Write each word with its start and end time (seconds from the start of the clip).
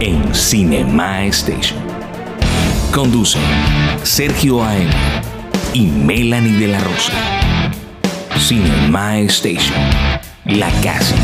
en 0.00 0.34
Cinema 0.34 1.24
Station. 1.26 1.78
Conducen 2.92 3.42
Sergio 4.02 4.62
A.M. 4.64 4.90
y 5.72 5.86
Melanie 5.86 6.58
de 6.58 6.68
la 6.68 6.80
Rosa. 6.80 7.12
Cinema 8.38 9.18
Station, 9.20 9.78
la 10.44 10.70
casa 10.82 11.16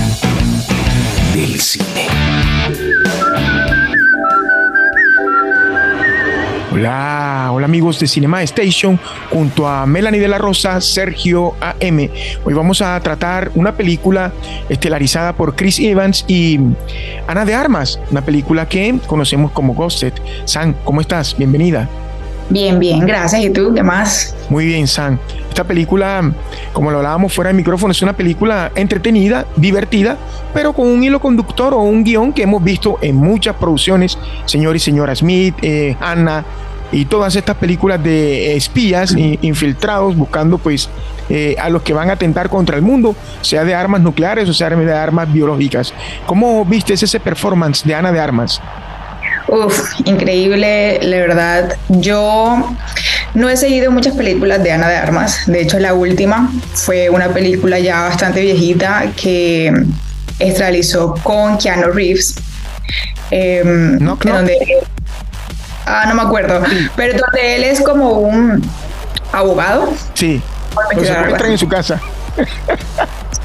del 1.34 1.60
cine. 1.60 2.03
Hola, 6.74 7.51
hola 7.52 7.66
amigos 7.66 8.01
de 8.01 8.09
Cinema 8.09 8.42
Station, 8.42 8.98
junto 9.30 9.69
a 9.69 9.87
Melanie 9.87 10.19
de 10.20 10.27
la 10.27 10.38
Rosa, 10.38 10.80
Sergio 10.80 11.55
AM. 11.60 12.10
Hoy 12.45 12.52
vamos 12.52 12.82
a 12.82 12.98
tratar 12.98 13.52
una 13.55 13.77
película 13.77 14.32
estelarizada 14.69 15.34
por 15.34 15.55
Chris 15.55 15.79
Evans 15.79 16.24
y 16.27 16.59
Ana 17.29 17.45
de 17.45 17.55
Armas, 17.55 18.01
una 18.10 18.23
película 18.23 18.68
que 18.68 18.98
conocemos 19.06 19.52
como 19.52 19.74
Ghosted. 19.74 20.15
San, 20.46 20.74
¿cómo 20.82 21.01
estás? 21.01 21.37
Bienvenida. 21.38 21.88
Bien, 22.51 22.80
bien, 22.80 23.07
gracias. 23.07 23.45
¿Y 23.45 23.51
tú 23.51 23.73
qué 23.73 23.85
más? 23.85 24.35
Muy 24.51 24.66
bien, 24.66 24.88
San. 24.88 25.20
Esta 25.48 25.63
película, 25.63 26.32
como 26.73 26.91
lo 26.91 26.96
hablábamos 26.96 27.32
fuera 27.32 27.51
del 27.51 27.57
micrófono, 27.57 27.93
es 27.93 28.02
una 28.02 28.15
película 28.15 28.73
entretenida, 28.74 29.46
divertida, 29.54 30.18
pero 30.52 30.73
con 30.73 30.88
un 30.88 31.04
hilo 31.04 31.20
conductor 31.20 31.73
o 31.73 31.82
un 31.82 32.02
guion 32.02 32.32
que 32.32 32.43
hemos 32.43 32.63
visto 32.63 32.98
en 33.01 33.15
muchas 33.15 33.54
producciones, 33.54 34.18
señor 34.46 34.74
y 34.74 34.80
señora 34.80 35.15
Smith, 35.15 35.54
eh, 35.63 35.96
Anna, 36.01 36.45
y 36.95 37.06
todas 37.06 37.34
estas 37.34 37.56
películas 37.56 38.02
de 38.02 38.56
espías 38.56 39.14
infiltrados 39.16 40.16
buscando 40.16 40.59
pues 40.59 40.88
eh, 41.28 41.56
a 41.59 41.68
los 41.68 41.82
que 41.82 41.92
van 41.92 42.10
a 42.10 42.14
atentar 42.14 42.48
contra 42.48 42.76
el 42.76 42.82
mundo, 42.82 43.16
sea 43.40 43.64
de 43.64 43.74
armas 43.74 44.01
nucleares 44.01 44.48
o 44.48 44.54
sea 44.54 44.70
de 44.70 44.92
armas 44.92 45.32
biológicas. 45.32 45.92
¿Cómo 46.26 46.64
viste 46.64 46.95
ese 46.95 47.18
performance 47.18 47.84
de 47.84 47.95
Ana 47.95 48.12
de 48.12 48.20
Armas? 48.20 48.60
Uf, 49.48 50.01
increíble, 50.04 51.01
la 51.02 51.18
verdad. 51.18 51.76
Yo 51.88 52.76
no 53.34 53.48
he 53.48 53.56
seguido 53.56 53.90
muchas 53.90 54.14
películas 54.14 54.62
de 54.62 54.73
Ana 54.73 54.88
de 54.88 54.96
Armas. 54.96 55.42
De 55.46 55.60
hecho, 55.60 55.79
la 55.79 55.95
última 55.95 56.51
fue 56.74 57.10
una 57.10 57.29
película 57.29 57.79
ya 57.79 58.02
bastante 58.02 58.40
viejita 58.40 59.12
que 59.20 59.73
realizó 60.58 61.14
con 61.23 61.58
Keanu 61.58 61.92
Reeves. 61.92 62.36
Em, 63.30 63.98
no, 63.98 64.19
ah, 65.87 66.04
no 66.09 66.15
me 66.15 66.22
acuerdo. 66.22 66.62
Pero 66.97 67.19
donde 67.19 67.56
él 67.56 67.65
es 67.65 67.81
como 67.82 68.10
un 68.12 68.62
abogado. 69.32 69.93
Sí. 70.15 70.43
Lo 70.97 71.04
se 71.04 71.47
en 71.47 71.59
su 71.59 71.69
casa. 71.69 72.00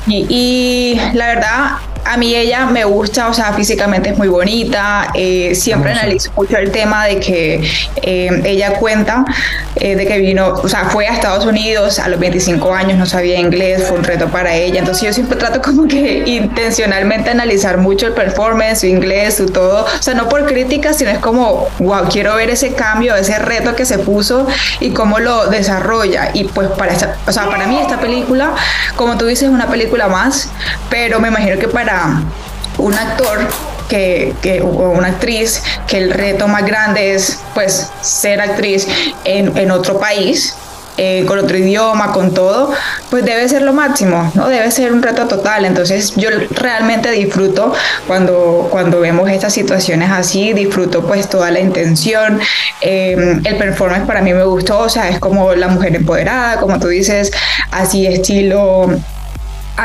y, 0.08 0.26
y 0.30 1.02
la 1.14 1.28
verdad, 1.28 1.72
a 2.06 2.18
mí 2.18 2.36
ella 2.36 2.66
me 2.66 2.84
gusta, 2.84 3.28
o 3.28 3.34
sea, 3.34 3.54
físicamente 3.54 4.10
es 4.10 4.18
muy 4.18 4.28
bonita. 4.28 5.12
Eh, 5.14 5.54
siempre 5.56 5.92
analizo 5.92 6.32
mucho 6.36 6.58
el 6.58 6.72
tema 6.72 7.06
de 7.06 7.20
que 7.20 7.64
eh, 8.02 8.42
ella 8.46 8.74
cuenta 8.74 9.26
eh, 9.76 9.96
de 9.96 10.06
que 10.06 10.18
vino, 10.20 10.54
o 10.54 10.68
sea, 10.68 10.86
fue 10.86 11.08
a 11.08 11.14
Estados 11.14 11.46
Unidos 11.46 12.00
a 12.00 12.08
los 12.10 12.20
25 12.20 12.74
años, 12.74 12.98
no 12.98 13.06
sabía 13.06 13.40
inglés, 13.40 13.84
fue 13.88 13.98
un 13.98 14.04
reto 14.04 14.28
para 14.28 14.56
ella. 14.56 14.80
Entonces 14.80 15.04
yo 15.04 15.14
siempre 15.14 15.38
trato 15.38 15.62
como 15.70 15.88
que 15.88 16.24
intencionalmente 16.26 17.30
analizar 17.30 17.78
mucho 17.78 18.08
el 18.08 18.14
performance, 18.14 18.82
su 18.82 18.88
inglés, 18.88 19.36
su 19.36 19.48
todo. 19.48 19.86
O 19.86 20.02
sea, 20.02 20.14
no 20.14 20.28
por 20.30 20.46
crítica, 20.46 20.94
sino 20.94 21.12
es 21.12 21.20
como, 21.20 21.68
wow, 21.80 22.08
quiero 22.10 22.36
ver 22.36 22.50
ese 22.50 22.74
cambio, 22.74 23.16
ese 23.16 23.38
reto 23.40 23.76
que 23.76 23.86
se 23.86 24.00
puso 24.00 24.48
y 24.80 24.92
cómo 24.92 25.20
lo 25.20 25.48
desarrolla. 25.48 26.32
Y 26.34 26.46
pues 26.46 26.70
para 26.70 26.92
esta, 26.92 27.16
o 27.28 27.32
sea, 27.32 27.48
para 27.50 27.68
mí 27.68 27.78
esta 27.78 28.00
película, 28.00 28.54
como 29.00 29.18
tú 29.18 29.28
dices, 29.28 29.44
es 29.44 29.50
una 29.50 29.68
película 29.68 30.10
más, 30.10 30.50
pero 30.90 31.22
me 31.22 31.30
imagino 31.30 31.58
que 31.58 31.70
para 31.70 32.22
un 32.78 32.94
actor 32.94 33.48
que, 33.88 34.36
que, 34.42 34.60
o 34.62 34.68
una 34.68 35.08
actriz 35.08 35.64
que 35.88 36.00
el 36.00 36.12
reto 36.12 36.50
más 36.50 36.66
grande 36.66 37.16
es 37.16 37.40
pues 37.54 37.90
ser 38.02 38.42
actriz 38.42 38.90
en, 39.24 39.58
en 39.58 39.72
otro 39.72 39.98
país 40.02 40.54
eh, 41.02 41.24
con 41.26 41.40
otro 41.40 41.58
idioma, 41.58 42.12
con 42.12 42.34
todo, 42.34 42.74
pues 43.10 43.24
debe 43.24 43.48
ser 43.48 43.62
lo 43.62 43.72
máximo, 43.72 44.30
¿no? 44.36 44.50
Debe 44.50 44.70
ser 44.70 44.92
un 44.92 45.02
reto 45.02 45.30
total. 45.30 45.64
Entonces 45.64 46.14
yo 46.18 46.28
realmente 46.52 47.10
disfruto 47.12 47.72
cuando, 48.06 48.68
cuando 48.70 49.00
vemos 49.00 49.30
estas 49.30 49.54
situaciones 49.54 50.12
así, 50.12 50.52
disfruto 50.52 51.08
pues 51.08 51.30
toda 51.30 51.52
la 51.52 51.62
intención. 51.62 52.42
Em, 52.82 53.42
el 53.46 53.56
performance 53.56 54.06
para 54.06 54.22
mí 54.22 54.34
me 54.34 54.44
gustó, 54.44 54.80
o 54.80 54.90
sea, 54.90 55.08
es 55.08 55.20
como 55.20 55.54
la 55.54 55.70
mujer 55.70 55.96
empoderada, 55.96 56.60
como 56.60 56.78
tú 56.80 56.90
dices, 56.90 57.32
así 57.72 58.06
estilo 58.06 59.00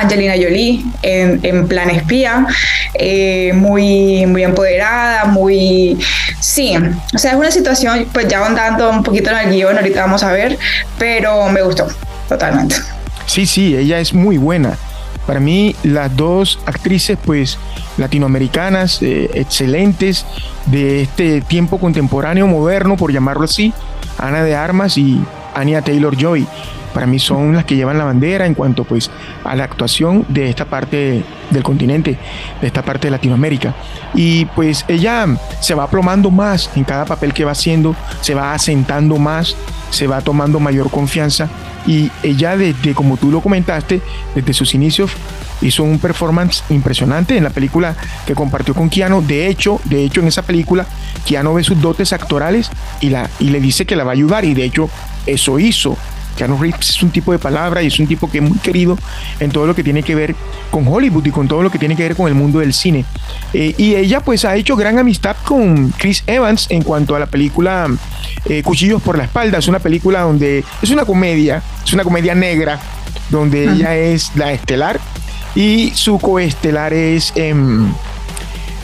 Angelina 0.00 0.34
Jolie 0.34 0.84
en, 1.02 1.68
plan 1.68 1.90
espía, 1.90 2.46
eh, 2.94 3.52
muy, 3.54 4.26
muy 4.26 4.42
empoderada, 4.42 5.26
muy... 5.26 5.98
Sí, 6.40 6.74
o 7.14 7.18
sea, 7.18 7.32
es 7.32 7.36
una 7.36 7.50
situación, 7.50 8.06
pues 8.12 8.28
ya 8.28 8.38
ahondando 8.38 8.90
un 8.90 9.02
poquito 9.02 9.30
en 9.30 9.38
el 9.38 9.50
guion, 9.50 9.76
ahorita 9.76 10.02
vamos 10.02 10.22
a 10.22 10.32
ver, 10.32 10.58
pero 10.98 11.48
me 11.48 11.62
gustó 11.62 11.86
totalmente. 12.28 12.76
Sí, 13.26 13.46
sí, 13.46 13.76
ella 13.76 13.98
es 13.98 14.12
muy 14.12 14.36
buena. 14.36 14.76
Para 15.26 15.40
mí, 15.40 15.74
las 15.82 16.14
dos 16.14 16.58
actrices, 16.66 17.16
pues, 17.24 17.58
latinoamericanas, 17.96 19.00
eh, 19.00 19.30
excelentes, 19.34 20.26
de 20.66 21.02
este 21.02 21.40
tiempo 21.40 21.78
contemporáneo, 21.78 22.46
moderno, 22.46 22.96
por 22.96 23.10
llamarlo 23.10 23.44
así, 23.44 23.72
Ana 24.18 24.42
de 24.42 24.54
Armas 24.54 24.98
y 24.98 25.22
Anya 25.54 25.80
Taylor 25.80 26.16
Joy 26.16 26.46
para 26.94 27.06
mí 27.06 27.18
son 27.18 27.54
las 27.54 27.64
que 27.64 27.76
llevan 27.76 27.98
la 27.98 28.04
bandera 28.04 28.46
en 28.46 28.54
cuanto 28.54 28.84
pues 28.84 29.10
a 29.42 29.54
la 29.54 29.64
actuación 29.64 30.24
de 30.28 30.48
esta 30.48 30.64
parte 30.64 31.22
del 31.50 31.62
continente, 31.62 32.16
de 32.60 32.66
esta 32.66 32.82
parte 32.82 33.08
de 33.08 33.10
Latinoamérica. 33.10 33.74
Y 34.14 34.46
pues 34.46 34.84
ella 34.88 35.26
se 35.60 35.74
va 35.74 35.84
aplomando 35.84 36.30
más 36.30 36.70
en 36.76 36.84
cada 36.84 37.04
papel 37.04 37.34
que 37.34 37.44
va 37.44 37.52
haciendo, 37.52 37.94
se 38.20 38.34
va 38.34 38.54
asentando 38.54 39.18
más, 39.18 39.56
se 39.90 40.06
va 40.06 40.20
tomando 40.22 40.60
mayor 40.60 40.90
confianza 40.90 41.48
y 41.86 42.10
ella 42.22 42.56
desde, 42.56 42.94
como 42.94 43.16
tú 43.16 43.30
lo 43.30 43.40
comentaste, 43.40 44.00
desde 44.34 44.54
sus 44.54 44.74
inicios 44.74 45.10
hizo 45.60 45.82
un 45.82 45.98
performance 45.98 46.62
impresionante 46.70 47.36
en 47.36 47.44
la 47.44 47.50
película 47.50 47.96
que 48.26 48.34
compartió 48.34 48.74
con 48.74 48.88
Keanu. 48.88 49.22
De 49.22 49.48
hecho, 49.48 49.80
de 49.84 50.04
hecho 50.04 50.20
en 50.20 50.28
esa 50.28 50.42
película 50.42 50.86
Keanu 51.26 51.54
ve 51.54 51.64
sus 51.64 51.80
dotes 51.80 52.12
actorales 52.12 52.70
y, 53.00 53.10
la, 53.10 53.28
y 53.40 53.50
le 53.50 53.60
dice 53.60 53.86
que 53.86 53.96
la 53.96 54.04
va 54.04 54.10
a 54.10 54.14
ayudar 54.14 54.44
y 54.44 54.54
de 54.54 54.64
hecho 54.64 54.88
eso 55.26 55.58
hizo. 55.58 55.96
Keanu 56.34 56.58
Reeves 56.58 56.90
es 56.90 57.02
un 57.02 57.10
tipo 57.10 57.32
de 57.32 57.38
palabra 57.38 57.82
y 57.82 57.86
es 57.86 57.98
un 57.98 58.06
tipo 58.06 58.30
que 58.30 58.38
es 58.38 58.44
muy 58.44 58.58
querido 58.58 58.98
en 59.40 59.50
todo 59.50 59.66
lo 59.66 59.74
que 59.74 59.82
tiene 59.82 60.02
que 60.02 60.14
ver 60.14 60.34
con 60.70 60.86
Hollywood 60.86 61.26
y 61.26 61.30
con 61.30 61.48
todo 61.48 61.62
lo 61.62 61.70
que 61.70 61.78
tiene 61.78 61.96
que 61.96 62.02
ver 62.02 62.16
con 62.16 62.28
el 62.28 62.34
mundo 62.34 62.58
del 62.58 62.72
cine. 62.72 63.04
Eh, 63.52 63.74
y 63.78 63.94
ella 63.94 64.20
pues 64.20 64.44
ha 64.44 64.56
hecho 64.56 64.76
gran 64.76 64.98
amistad 64.98 65.36
con 65.44 65.90
Chris 65.90 66.22
Evans 66.26 66.66
en 66.70 66.82
cuanto 66.82 67.14
a 67.14 67.18
la 67.18 67.26
película 67.26 67.88
eh, 68.46 68.62
Cuchillos 68.62 69.02
por 69.02 69.16
la 69.16 69.24
espalda. 69.24 69.58
Es 69.58 69.68
una 69.68 69.78
película 69.78 70.22
donde 70.22 70.64
es 70.82 70.90
una 70.90 71.04
comedia, 71.04 71.62
es 71.84 71.92
una 71.92 72.04
comedia 72.04 72.34
negra 72.34 72.80
donde 73.30 73.64
ella 73.64 73.96
es 73.96 74.32
la 74.36 74.52
estelar 74.52 75.00
y 75.54 75.92
su 75.94 76.18
coestelar 76.18 76.92
es 76.92 77.32
em, 77.36 77.92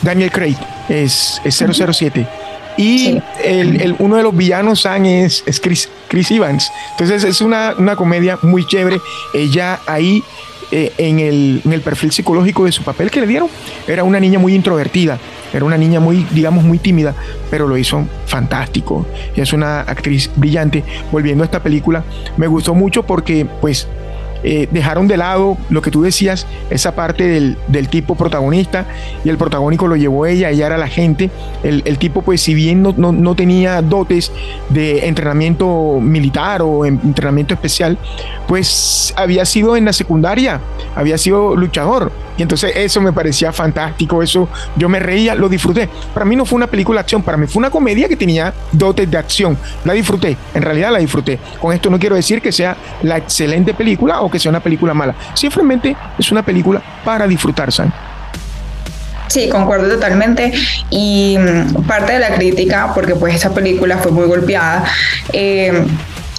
Daniel 0.03 0.31
Craig, 0.31 0.57
es, 0.89 1.41
es 1.45 1.57
007 1.57 2.40
y 2.77 3.21
el, 3.45 3.95
uno 3.99 4.17
de 4.17 4.23
los 4.23 4.37
villanos, 4.37 4.83
San, 4.83 5.07
es, 5.07 5.43
Chris, 5.63 5.89
Chris, 6.09 6.31
Evans. 6.31 6.71
Entonces 6.93 7.25
es 7.25 7.41
una, 7.41 7.75
comedia 7.97 8.39
muy 8.43 8.67
chévere. 8.67 9.01
Ella 9.35 9.81
ahí, 9.87 10.23
eh, 10.71 10.93
en, 10.99 11.19
el, 11.19 11.63
en 11.65 11.73
el 11.73 11.81
perfil 11.81 12.13
psicológico 12.13 12.65
de 12.65 12.73
su 12.73 12.83
papel 12.83 13.11
que 13.11 13.21
le 13.21 13.27
dieron, 13.27 13.49
era 13.87 14.05
una 14.05 14.21
niña 14.21 14.39
muy 14.39 14.55
introvertida. 14.55 15.19
Era 15.53 15.65
una 15.65 15.77
niña 15.77 15.99
muy, 15.99 16.27
digamos, 16.31 16.65
muy 16.65 16.79
tímida, 16.79 17.15
pero 17.51 17.67
lo 17.67 17.77
hizo 17.77 18.07
fantástico. 18.27 19.07
Y 19.35 19.41
es 19.41 19.53
una 19.53 19.81
actriz 19.81 20.31
brillante. 20.37 20.85
Volviendo 21.11 21.43
a 21.43 21.47
esta 21.47 21.63
película, 21.63 22.05
me 22.37 22.47
gustó 22.47 22.75
mucho 22.75 23.03
porque, 23.03 23.47
pues, 23.61 23.89
eh, 24.43 24.69
dejaron 24.71 25.07
de 25.07 25.17
lado 25.17 25.59
lo 25.69 25.83
que 25.83 25.91
tú 25.91 26.03
decías, 26.03 26.47
esa 26.71 26.95
parte 26.95 27.27
del, 27.69 27.89
tipo 27.89 28.15
protagonista 28.15 28.87
y 29.25 29.29
el 29.29 29.37
protagónico 29.37 29.87
lo 29.89 29.97
llevó 29.97 30.27
ella, 30.27 30.51
ella 30.51 30.67
era 30.67 30.79
la 30.79 30.89
gente. 30.89 31.31
El, 31.63 31.99
tipo, 31.99 32.23
pues, 32.23 32.41
si 32.41 32.55
bien 32.55 32.83
no, 32.83 32.93
no, 32.93 33.35
tenía 33.35 33.83
dotes 33.83 34.33
de 34.69 35.07
entrenamiento 35.07 35.99
militar 36.01 36.63
o 36.63 36.87
entrenamiento 36.87 37.55
especial, 37.55 37.99
pues 38.47 39.13
había 39.17 39.45
sido 39.45 39.77
en 39.77 39.85
la 39.85 39.93
secundaria, 39.93 40.61
había 40.95 41.19
sido 41.19 41.57
luchador 41.57 42.13
Y 42.41 42.43
entonces 42.43 42.73
eso 42.75 43.03
me 43.03 43.13
parecía 43.13 43.53
fantástico, 43.53 44.23
eso 44.23 44.49
yo 44.75 44.89
me 44.89 44.99
reía, 44.99 45.35
lo 45.35 45.47
disfruté. 45.47 45.91
Para 46.15 46.25
mí 46.25 46.35
no 46.35 46.47
fue 46.47 46.57
una 46.57 46.69
película 46.69 46.97
de 46.97 47.01
acción, 47.03 47.23
para 47.23 47.37
mí 47.37 47.47
fue 47.47 47.61
una 47.61 47.69
comedia 47.69 48.09
que 48.09 48.17
tenía 48.17 48.55
dotes 48.73 49.11
de 49.11 49.19
acción. 49.19 49.59
La 49.85 49.93
disfruté, 49.93 50.39
en 50.55 50.63
realidad 50.63 50.91
la 50.91 51.01
disfruté. 51.01 51.39
Con 51.61 51.75
esto 51.75 51.91
no 51.91 51.99
quiero 51.99 52.17
decir 52.17 52.41
que 52.41 52.51
sea 52.51 52.79
la 53.03 53.19
excelente 53.19 53.75
película 53.75 54.23
o 54.23 54.31
que 54.31 54.39
sea 54.39 54.49
una 54.49 54.61
película 54.61 54.95
mala. 54.95 55.15
Simplemente 55.35 55.95
es 56.19 56.33
una 56.33 56.43
película 56.43 56.81
para 57.05 57.27
disfrutar, 57.27 57.71
¿saben? 57.71 57.93
Sí, 59.29 59.51
concuerdo 59.51 59.91
totalmente. 59.91 60.51
Y 60.89 61.37
mm, 61.39 61.83
parte 61.83 62.15
de 62.15 62.21
la 62.21 62.31
crítica, 62.37 62.93
porque 62.95 63.17
pues 63.17 63.35
esa 63.35 63.53
película 63.53 63.99
fue 63.99 64.13
muy 64.13 64.25
golpeada, 64.27 64.85
eh, 65.35 65.85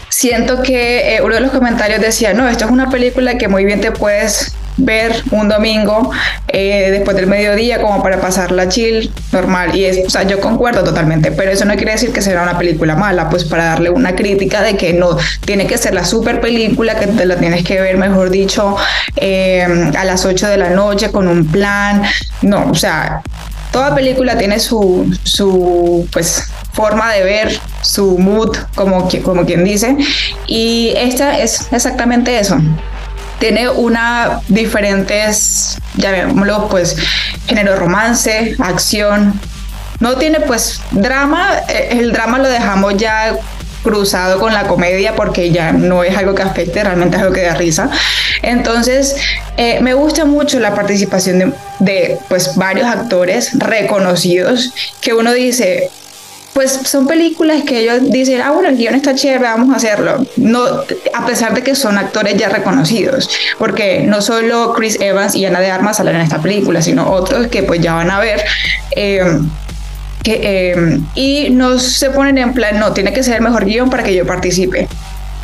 siento 0.09 0.63
que 0.63 1.17
eh, 1.17 1.21
uno 1.21 1.35
de 1.35 1.41
los 1.41 1.51
comentarios 1.51 2.01
decía, 2.01 2.33
no, 2.33 2.47
esto 2.47 2.65
es 2.65 2.71
una 2.71 2.89
película 2.89 3.37
que 3.37 3.47
muy 3.47 3.65
bien 3.65 3.81
te 3.81 3.91
puedes 3.91 4.55
ver 4.77 5.23
un 5.31 5.49
domingo 5.49 6.11
eh, 6.47 6.89
después 6.91 7.15
del 7.15 7.27
mediodía 7.27 7.81
como 7.81 8.01
para 8.01 8.19
pasarla 8.19 8.67
chill, 8.69 9.11
normal. 9.31 9.75
Y 9.75 9.85
es, 9.85 10.05
o 10.05 10.09
sea, 10.09 10.23
yo 10.23 10.39
concuerdo 10.39 10.83
totalmente, 10.83 11.31
pero 11.31 11.51
eso 11.51 11.65
no 11.65 11.75
quiere 11.75 11.93
decir 11.93 12.11
que 12.11 12.21
sea 12.21 12.41
una 12.41 12.57
película 12.57 12.95
mala, 12.95 13.29
pues 13.29 13.43
para 13.43 13.65
darle 13.65 13.89
una 13.89 14.15
crítica 14.15 14.61
de 14.61 14.77
que 14.77 14.93
no 14.93 15.17
tiene 15.45 15.67
que 15.67 15.77
ser 15.77 15.93
la 15.93 16.05
super 16.05 16.41
película, 16.41 16.95
que 16.95 17.07
te 17.07 17.25
la 17.25 17.35
tienes 17.37 17.63
que 17.63 17.79
ver, 17.81 17.97
mejor 17.97 18.29
dicho, 18.29 18.75
eh, 19.15 19.91
a 19.97 20.05
las 20.05 20.25
8 20.25 20.47
de 20.47 20.57
la 20.57 20.69
noche 20.69 21.11
con 21.11 21.27
un 21.27 21.45
plan. 21.45 22.03
No, 22.41 22.69
o 22.69 22.75
sea, 22.75 23.21
toda 23.71 23.93
película 23.95 24.37
tiene 24.37 24.59
su, 24.59 25.13
su 25.23 26.07
pues, 26.11 26.47
forma 26.73 27.11
de 27.13 27.23
ver, 27.23 27.59
su 27.81 28.17
mood, 28.17 28.57
como, 28.75 29.09
como 29.23 29.45
quien 29.45 29.63
dice, 29.63 29.97
y 30.47 30.93
esta 30.95 31.37
es 31.39 31.67
exactamente 31.71 32.39
eso 32.39 32.57
tiene 33.41 33.67
una 33.69 34.39
diferentes, 34.47 35.75
llamémoslo 35.95 36.69
pues, 36.69 36.95
género 37.47 37.75
romance, 37.75 38.55
acción. 38.59 39.33
No 39.99 40.15
tiene 40.17 40.39
pues 40.41 40.79
drama, 40.91 41.59
eh, 41.67 41.89
el 41.91 42.13
drama 42.13 42.37
lo 42.37 42.47
dejamos 42.47 42.95
ya 42.97 43.35
cruzado 43.83 44.39
con 44.39 44.53
la 44.53 44.67
comedia 44.67 45.15
porque 45.15 45.49
ya 45.49 45.71
no 45.71 46.03
es 46.03 46.15
algo 46.15 46.35
que 46.35 46.43
afecte, 46.43 46.83
realmente 46.83 47.17
es 47.17 47.23
algo 47.23 47.33
que 47.33 47.41
da 47.41 47.55
risa. 47.55 47.89
Entonces, 48.43 49.15
eh, 49.57 49.79
me 49.81 49.95
gusta 49.95 50.23
mucho 50.25 50.59
la 50.59 50.75
participación 50.75 51.39
de, 51.39 51.53
de, 51.79 52.19
pues 52.29 52.55
varios 52.55 52.87
actores 52.87 53.57
reconocidos 53.57 54.71
que 55.01 55.15
uno 55.15 55.33
dice, 55.33 55.89
pues 56.53 56.71
son 56.83 57.07
películas 57.07 57.63
que 57.63 57.79
ellos 57.79 58.11
dicen, 58.11 58.41
ah, 58.41 58.51
bueno, 58.51 58.69
el 58.69 58.77
guion 58.77 58.95
está 58.95 59.15
chévere, 59.15 59.43
vamos 59.43 59.73
a 59.73 59.77
hacerlo. 59.77 60.25
No, 60.35 60.63
a 61.13 61.25
pesar 61.25 61.53
de 61.53 61.63
que 61.63 61.75
son 61.75 61.97
actores 61.97 62.35
ya 62.37 62.49
reconocidos, 62.49 63.29
porque 63.57 64.03
no 64.03 64.21
solo 64.21 64.73
Chris 64.73 64.99
Evans 64.99 65.35
y 65.35 65.45
Ana 65.45 65.61
de 65.61 65.71
Armas 65.71 65.97
salen 65.97 66.15
en 66.15 66.21
esta 66.21 66.41
película, 66.41 66.81
sino 66.81 67.09
otros 67.09 67.47
que 67.47 67.63
pues 67.63 67.79
ya 67.79 67.93
van 67.93 68.11
a 68.11 68.19
ver. 68.19 68.43
Que, 68.93 69.39
eh, 70.25 70.99
y 71.15 71.49
no 71.49 71.79
se 71.79 72.11
ponen 72.11 72.37
en 72.37 72.53
plan, 72.53 72.79
no, 72.79 72.93
tiene 72.93 73.11
que 73.13 73.23
ser 73.23 73.35
el 73.35 73.41
mejor 73.41 73.65
guion 73.65 73.89
para 73.89 74.03
que 74.03 74.13
yo 74.13 74.25
participe. 74.25 74.87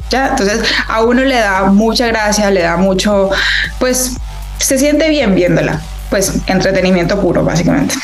¿Ya? 0.10 0.30
Entonces 0.30 0.62
a 0.88 1.04
uno 1.04 1.24
le 1.24 1.36
da 1.36 1.64
mucha 1.66 2.08
gracia, 2.08 2.52
le 2.52 2.62
da 2.62 2.78
mucho, 2.78 3.30
pues 3.80 4.14
se 4.58 4.78
siente 4.78 5.10
bien 5.10 5.36
viéndola, 5.36 5.82
pues 6.10 6.34
entretenimiento 6.48 7.20
puro 7.20 7.44
básicamente. 7.44 7.96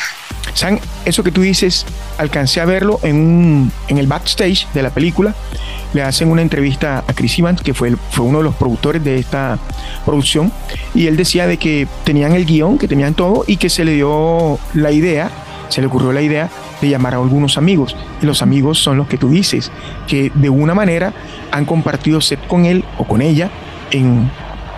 ¿Saben? 0.54 0.78
Eso 1.04 1.22
que 1.24 1.32
tú 1.32 1.42
dices, 1.42 1.84
alcancé 2.16 2.60
a 2.60 2.64
verlo 2.64 3.00
en, 3.02 3.70
en 3.88 3.98
el 3.98 4.06
backstage 4.06 4.68
de 4.72 4.82
la 4.82 4.90
película. 4.90 5.34
Le 5.92 6.02
hacen 6.02 6.30
una 6.30 6.42
entrevista 6.42 7.04
a 7.06 7.12
Chris 7.12 7.38
Evans, 7.38 7.60
que 7.60 7.74
fue, 7.74 7.94
fue 8.10 8.24
uno 8.24 8.38
de 8.38 8.44
los 8.44 8.54
productores 8.54 9.02
de 9.04 9.18
esta 9.18 9.58
producción, 10.04 10.52
y 10.94 11.06
él 11.06 11.16
decía 11.16 11.46
de 11.46 11.56
que 11.56 11.86
tenían 12.04 12.32
el 12.32 12.46
guion, 12.46 12.78
que 12.78 12.88
tenían 12.88 13.14
todo, 13.14 13.44
y 13.46 13.56
que 13.56 13.68
se 13.68 13.84
le 13.84 13.92
dio 13.92 14.58
la 14.74 14.92
idea, 14.92 15.30
se 15.68 15.80
le 15.80 15.88
ocurrió 15.88 16.12
la 16.12 16.22
idea 16.22 16.50
de 16.80 16.88
llamar 16.88 17.14
a 17.14 17.16
algunos 17.18 17.58
amigos. 17.58 17.96
Y 18.22 18.26
los 18.26 18.40
amigos 18.40 18.78
son 18.78 18.96
los 18.96 19.08
que 19.08 19.18
tú 19.18 19.28
dices, 19.28 19.72
que 20.06 20.30
de 20.34 20.50
una 20.50 20.74
manera 20.74 21.12
han 21.50 21.64
compartido 21.64 22.20
set 22.20 22.44
con 22.46 22.64
él 22.64 22.84
o 22.98 23.04
con 23.04 23.22
ella 23.22 23.50
en 23.90 24.30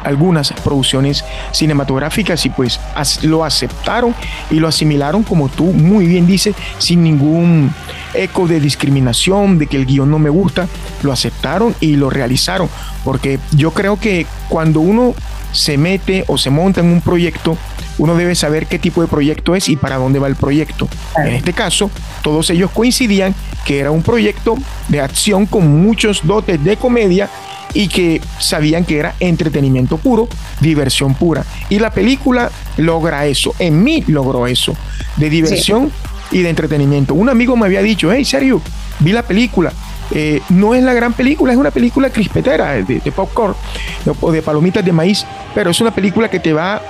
algunas 0.07 0.53
producciones 0.53 1.25
cinematográficas 1.53 2.47
y 2.47 2.51
pues 2.51 2.81
lo 3.23 3.45
aceptaron 3.45 4.15
y 4.51 4.61
lo 4.61 4.69
asimilaron 4.69 5.25
como 5.25 5.49
tú 5.49 5.65
muy 5.65 6.07
bien 6.07 6.27
dices, 6.27 6.55
sin 6.79 7.03
ningún 7.03 7.73
eco 8.15 8.47
de 8.47 8.61
discriminación, 8.61 9.59
de 9.59 9.67
que 9.67 9.77
el 9.77 9.85
guion 9.85 10.11
no 10.11 10.19
me 10.19 10.31
gusta, 10.31 10.69
lo 11.03 11.13
aceptaron 11.13 11.75
y 11.81 11.97
lo 11.97 12.09
realizaron, 12.09 12.69
porque 13.05 13.39
yo 13.53 13.73
creo 13.73 13.99
que 13.99 14.27
cuando 14.49 14.81
uno 14.81 15.15
se 15.53 15.77
mete 15.77 16.25
o 16.29 16.39
se 16.39 16.51
monta 16.51 16.81
en 16.81 16.87
un 16.87 17.01
proyecto, 17.01 17.57
uno 17.99 18.15
debe 18.15 18.35
saber 18.35 18.67
qué 18.67 18.79
tipo 18.79 19.01
de 19.01 19.09
proyecto 19.09 19.55
es 19.55 19.69
y 19.69 19.77
para 19.77 19.97
dónde 19.97 20.19
va 20.19 20.29
el 20.29 20.37
proyecto. 20.37 20.89
En 21.17 21.35
este 21.35 21.53
caso, 21.53 21.91
todos 22.23 22.51
ellos 22.51 22.71
coincidían 22.71 23.35
que 23.65 23.81
era 23.81 23.91
un 23.91 24.03
proyecto 24.03 24.57
de 24.89 25.01
acción 25.01 25.47
con 25.47 25.83
muchos 25.83 26.27
dotes 26.27 26.63
de 26.63 26.77
comedia 26.77 27.31
y 27.77 27.89
que 27.89 28.23
sabían 28.39 28.87
que 28.87 28.99
era 28.99 29.15
entretenimiento 29.21 29.99
puro, 29.99 30.29
diversión 30.61 31.15
pura. 31.15 31.45
Y 31.69 31.79
la 31.79 31.91
película 31.91 32.51
logra 32.79 33.27
eso, 33.27 33.55
en 33.59 33.83
mí 33.83 34.03
logró 34.07 34.47
eso, 34.47 34.75
de 35.17 35.29
diversión 35.29 35.93
y 36.31 36.41
de 36.41 36.49
entretenimiento. 36.49 37.13
Un 37.13 37.29
amigo 37.29 37.55
me 37.55 37.67
había 37.67 37.83
dicho, 37.83 38.11
hey, 38.11 38.25
serio, 38.25 38.63
vi 39.01 39.13
la 39.13 39.23
película. 39.23 39.73
Eh, 40.11 40.41
no 40.49 40.75
es 40.75 40.83
la 40.83 40.95
gran 40.95 41.13
película, 41.13 41.53
es 41.53 41.59
una 41.59 41.71
película 41.71 42.09
crispetera 42.09 42.73
de, 42.73 43.01
de 43.01 43.13
popcorn 43.13 43.55
o 44.21 44.33
de 44.33 44.41
palomitas 44.41 44.83
de 44.83 44.93
maíz, 44.93 45.27
pero 45.55 45.71
es 45.71 45.79
una 45.83 45.95
película 45.95 46.31
que 46.31 46.41
te 46.41 46.55
va, 46.55 46.81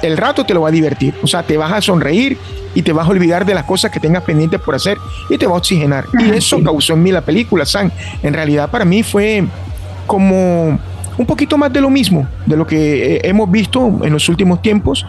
el 0.00 0.16
rato 0.16 0.46
te 0.46 0.54
lo 0.54 0.60
va 0.60 0.68
a 0.68 0.72
divertir, 0.72 1.12
o 1.22 1.26
sea, 1.26 1.42
te 1.42 1.56
vas 1.56 1.72
a 1.72 1.80
sonreír 1.80 2.38
y 2.72 2.82
te 2.82 2.92
vas 2.92 3.08
a 3.08 3.10
olvidar 3.10 3.44
de 3.44 3.54
las 3.54 3.64
cosas 3.64 3.90
que 3.90 3.98
tengas 3.98 4.22
pendientes 4.22 4.60
por 4.60 4.76
hacer 4.76 4.96
y 5.28 5.38
te 5.38 5.46
va 5.46 5.54
a 5.54 5.58
oxigenar. 5.58 6.04
Y 6.20 6.30
eso 6.30 6.62
causó 6.62 6.92
en 6.92 7.02
mí 7.02 7.10
la 7.10 7.22
película, 7.22 7.66
San. 7.66 7.90
En 8.22 8.32
realidad 8.32 8.70
para 8.70 8.84
mí 8.84 9.02
fue 9.02 9.44
como 10.06 10.78
un 11.18 11.26
poquito 11.26 11.58
más 11.58 11.72
de 11.72 11.80
lo 11.80 11.90
mismo, 11.90 12.26
de 12.46 12.56
lo 12.56 12.66
que 12.66 13.16
eh, 13.16 13.20
hemos 13.24 13.50
visto 13.50 14.00
en 14.02 14.12
los 14.12 14.28
últimos 14.28 14.62
tiempos, 14.62 15.06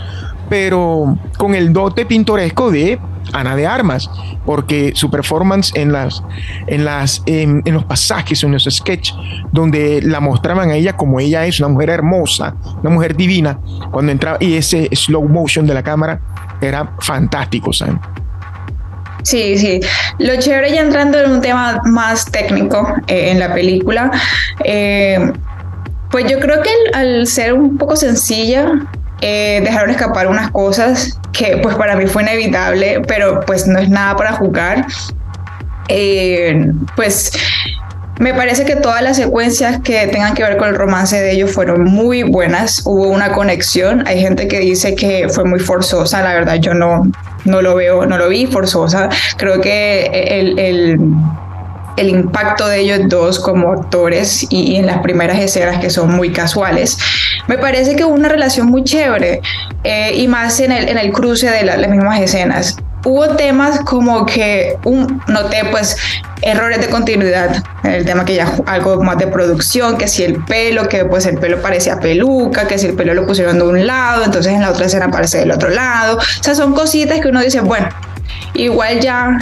pero 0.49 1.17
con 1.37 1.55
el 1.55 1.71
dote 1.71 2.05
pintoresco 2.05 2.69
de 2.71 2.99
Ana 3.33 3.55
de 3.55 3.65
Armas, 3.65 4.09
porque 4.45 4.91
su 4.95 5.09
performance 5.09 5.71
en 5.75 5.93
las 5.93 6.23
en 6.67 6.83
las 6.83 7.23
en, 7.25 7.61
los 7.65 7.85
pasajes, 7.85 8.43
en 8.43 8.51
los 8.51 8.67
sketches 8.69 9.15
donde 9.51 10.01
la 10.01 10.19
mostraban 10.19 10.69
a 10.69 10.75
ella 10.75 10.97
como 10.97 11.19
ella 11.19 11.45
es, 11.45 11.59
una 11.59 11.69
mujer 11.69 11.91
hermosa, 11.91 12.55
una 12.81 12.89
mujer 12.89 13.15
divina, 13.15 13.59
cuando 13.91 14.11
entraba 14.11 14.37
y 14.41 14.55
ese 14.55 14.89
slow 14.93 15.27
motion 15.27 15.65
de 15.65 15.73
la 15.73 15.83
cámara 15.83 16.19
era 16.59 16.93
fantástico, 16.99 17.71
¿saben? 17.71 17.99
Sí, 19.23 19.57
sí. 19.57 19.79
Lo 20.19 20.35
chévere 20.37 20.71
ya 20.71 20.81
entrando 20.81 21.19
en 21.19 21.31
un 21.31 21.41
tema 21.41 21.81
más 21.85 22.25
técnico 22.25 22.95
eh, 23.07 23.31
en 23.31 23.39
la 23.39 23.53
película, 23.53 24.11
eh, 24.63 25.31
pues 26.09 26.25
yo 26.29 26.39
creo 26.39 26.61
que 26.61 26.69
al, 26.93 27.27
ser 27.27 27.53
un 27.53 27.77
poco 27.77 27.95
sencilla, 27.95 28.71
eh, 29.21 29.61
dejaron 29.63 29.91
escapar 29.91 30.27
unas 30.27 30.51
cosas 30.51 31.19
que 31.31 31.57
pues 31.57 31.75
para 31.75 31.95
mí 31.95 32.07
fue 32.07 32.23
inevitable, 32.23 33.01
pero 33.07 33.41
pues 33.45 33.67
no 33.67 33.79
es 33.79 33.89
nada 33.89 34.15
para 34.15 34.33
jugar. 34.33 34.85
pues 36.95 37.31
me 38.19 38.35
parece 38.35 38.65
que 38.65 38.75
todas 38.75 39.01
las 39.01 39.17
secuencias 39.17 39.79
que 39.81 40.05
tengan 40.07 40.35
que 40.35 40.43
ver 40.43 40.57
con 40.57 40.69
el 40.69 40.75
romance 40.75 41.19
de 41.19 41.31
ellos 41.31 41.51
fueron 41.51 41.85
muy 41.85 42.21
buenas, 42.21 42.83
hubo 42.85 43.07
una 43.07 43.31
conexión, 43.31 44.05
hay 44.05 44.21
gente 44.21 44.47
que 44.47 44.59
dice 44.59 44.93
que 44.93 45.27
fue 45.27 45.43
muy 45.43 45.59
forzosa, 45.59 46.21
la 46.21 46.35
verdad 46.35 46.55
yo 46.55 46.75
no, 46.75 47.09
no 47.45 47.61
lo 47.61 47.75
veo, 47.75 48.05
no 48.05 48.17
lo 48.17 48.29
vi 48.29 48.47
forzosa, 48.47 49.09
creo 49.37 49.61
que 49.61 50.05
el, 50.05 50.59
el 50.59 50.99
el 51.97 52.09
impacto 52.09 52.67
de 52.67 52.79
ellos 52.79 52.99
dos 53.05 53.39
como 53.39 53.71
actores 53.71 54.45
y, 54.49 54.75
en 54.75 54.85
las 54.85 54.99
primeras 54.99 55.39
escenas 55.39 55.79
que 55.79 55.89
son 55.89 56.13
muy 56.13 56.31
casuales. 56.31 56.97
Me 57.47 57.57
parece 57.57 57.95
que 57.95 58.03
hubo 58.03 58.13
una 58.13 58.29
relación 58.29 58.67
muy 58.67 58.83
chévere 58.83 59.41
eh, 59.83 60.13
y 60.15 60.27
más 60.27 60.59
en 60.59 60.71
el, 60.71 60.89
en 60.89 60.97
el 60.97 61.11
cruce 61.11 61.49
de 61.49 61.63
las 61.63 61.87
mismas 61.89 62.19
escenas. 62.19 62.77
Hubo 63.03 63.29
temas 63.35 63.79
como 63.81 64.25
que 64.25 64.77
un, 64.83 65.21
noté 65.27 65.65
pues 65.71 65.97
errores 66.41 66.79
de 66.81 66.89
continuidad 66.89 67.63
el 67.83 68.05
tema 68.05 68.25
que 68.25 68.35
ya 68.35 68.51
algo 68.65 69.03
más 69.03 69.17
de 69.17 69.27
producción, 69.27 69.97
que 69.97 70.07
si 70.07 70.23
el 70.23 70.43
pelo, 70.43 70.87
que 70.87 71.05
pues 71.05 71.25
el 71.25 71.37
pelo 71.37 71.61
parecía 71.61 71.99
peluca, 71.99 72.67
que 72.67 72.77
si 72.77 72.87
el 72.87 72.93
pelo 72.93 73.13
lo 73.13 73.25
pusieron 73.25 73.57
de 73.57 73.63
un 73.63 73.87
lado, 73.87 74.23
entonces 74.23 74.53
en 74.53 74.61
la 74.61 74.71
otra 74.71 74.85
escena 74.85 75.05
aparece 75.05 75.39
del 75.39 75.51
otro 75.51 75.69
lado. 75.69 76.17
O 76.17 76.43
sea, 76.43 76.55
son 76.55 76.73
cositas 76.73 77.19
que 77.19 77.27
uno 77.27 77.41
dice, 77.41 77.61
bueno, 77.61 77.89
igual 78.53 78.99
ya 78.99 79.37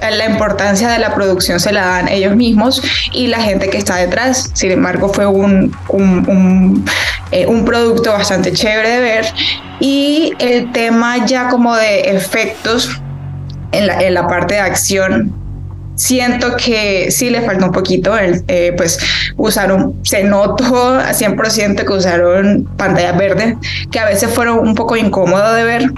la 0.00 0.28
importancia 0.28 0.88
de 0.88 0.98
la 0.98 1.14
producción 1.14 1.60
se 1.60 1.72
la 1.72 1.84
dan 1.86 2.08
ellos 2.08 2.34
mismos 2.34 2.82
y 3.12 3.28
la 3.28 3.40
gente 3.40 3.68
que 3.70 3.78
está 3.78 3.96
detrás. 3.96 4.50
Sin 4.54 4.70
embargo, 4.70 5.08
fue 5.08 5.26
un, 5.26 5.76
un, 5.88 6.84
eh, 7.30 7.46
producto 7.64 8.12
bastante 8.12 8.52
chévere 8.52 8.90
de 8.90 9.00
ver. 9.00 9.26
Y 9.80 10.34
el 10.38 10.72
tema 10.72 11.24
ya 11.26 11.48
como 11.48 11.74
de 11.76 12.16
efectos 12.16 13.00
en 13.78 14.14
la, 14.14 14.26
parte 14.26 14.54
de 14.54 14.60
acción 14.60 15.32
siento 15.96 16.56
que 16.56 17.10
sí 17.10 17.30
le 17.30 17.42
falta 17.42 17.66
un 17.66 17.72
poquito, 17.72 18.16
eh, 18.18 18.74
pues 18.76 18.98
usaron, 19.36 19.94
se 20.02 20.24
notó 20.24 20.88
a 20.88 21.12
100% 21.12 21.84
que 21.84 21.92
usaron 21.92 22.64
pantallas 22.76 23.16
verdes, 23.16 23.56
que 23.90 24.00
a 24.00 24.06
veces 24.06 24.30
fueron 24.34 24.58
un 24.58 24.74
poco 24.74 24.96
incómodos 24.96 25.54
de 25.54 25.64
ver, 25.64 25.92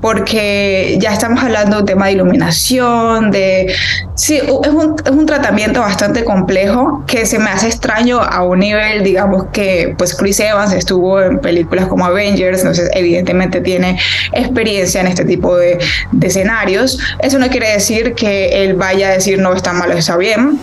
porque 0.00 0.98
ya 1.00 1.12
estamos 1.12 1.42
hablando 1.42 1.76
de 1.76 1.82
un 1.82 1.86
tema 1.86 2.06
de 2.06 2.12
iluminación, 2.12 3.30
de... 3.30 3.74
Sí, 4.14 4.36
es 4.36 4.68
un, 4.68 5.26
tratamiento 5.26 5.80
bastante 5.80 6.24
complejo 6.24 7.04
que 7.06 7.24
se 7.24 7.38
me 7.38 7.50
hace 7.50 7.68
extraño 7.68 8.20
a 8.20 8.42
un 8.42 8.58
nivel, 8.58 9.02
digamos 9.02 9.46
que 9.52 9.94
pues 9.96 10.14
Chris 10.14 10.40
Evans 10.40 10.72
estuvo 10.72 11.20
en 11.22 11.38
películas 11.38 11.86
como 11.86 12.04
Avengers, 12.04 12.58
entonces 12.60 12.90
evidentemente 12.92 13.60
tiene 13.60 13.98
experiencia 14.32 15.00
en 15.00 15.06
este 15.06 15.24
tipo 15.24 15.56
de, 15.56 15.78
de 16.12 16.26
escenarios. 16.26 16.98
Eso 17.20 17.38
no 17.38 17.48
quiere 17.48 17.70
decir 17.70 18.14
que 18.14 18.64
él 18.64 18.74
vaya 18.74 19.08
a 19.08 19.12
decir 19.12 19.38
no 19.38 19.54
está 19.54 19.72
mal, 19.72 19.92
está 19.92 20.16
bien 20.16 20.58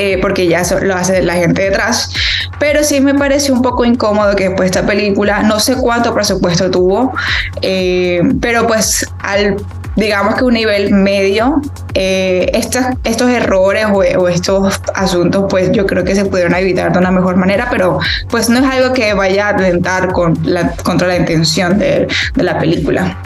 eh, 0.00 0.16
porque 0.18 0.46
ya 0.46 0.62
lo 0.80 0.96
hace 0.96 1.20
la 1.20 1.34
gente 1.34 1.60
detrás. 1.60 2.10
Pero 2.58 2.82
sí 2.82 3.00
me 3.00 3.14
pareció 3.14 3.52
un 3.52 3.60
poco 3.60 3.84
incómodo 3.84 4.34
que 4.34 4.48
después 4.48 4.70
esta 4.70 4.86
película, 4.86 5.42
no 5.42 5.60
sé 5.60 5.76
cuánto 5.76 6.14
presupuesto 6.14 6.70
tuvo, 6.70 7.12
eh, 7.60 8.22
pero 8.40 8.66
pues 8.66 9.06
al 9.18 9.56
digamos 9.96 10.36
que 10.36 10.44
un 10.44 10.54
nivel 10.54 10.94
medio, 10.94 11.60
eh, 11.92 12.50
estos, 12.54 12.82
estos 13.04 13.28
errores 13.28 13.86
o, 13.92 14.28
estos 14.28 14.80
asuntos, 14.94 15.44
pues 15.50 15.70
yo 15.72 15.84
creo 15.84 16.02
que 16.02 16.14
se 16.14 16.24
pudieron 16.24 16.54
evitar 16.54 16.92
de 16.92 16.98
una 16.98 17.10
mejor 17.10 17.36
manera, 17.36 17.68
pero 17.70 17.98
pues 18.30 18.48
no 18.48 18.60
es 18.60 18.64
algo 18.64 18.94
que 18.94 19.12
vaya 19.12 19.48
a 19.48 19.50
atentar 19.50 20.12
con 20.12 20.38
la, 20.44 20.70
contra 20.76 21.08
la 21.08 21.16
intención 21.16 21.78
de, 21.78 22.08
de 22.34 22.42
la 22.42 22.58
película. 22.58 23.18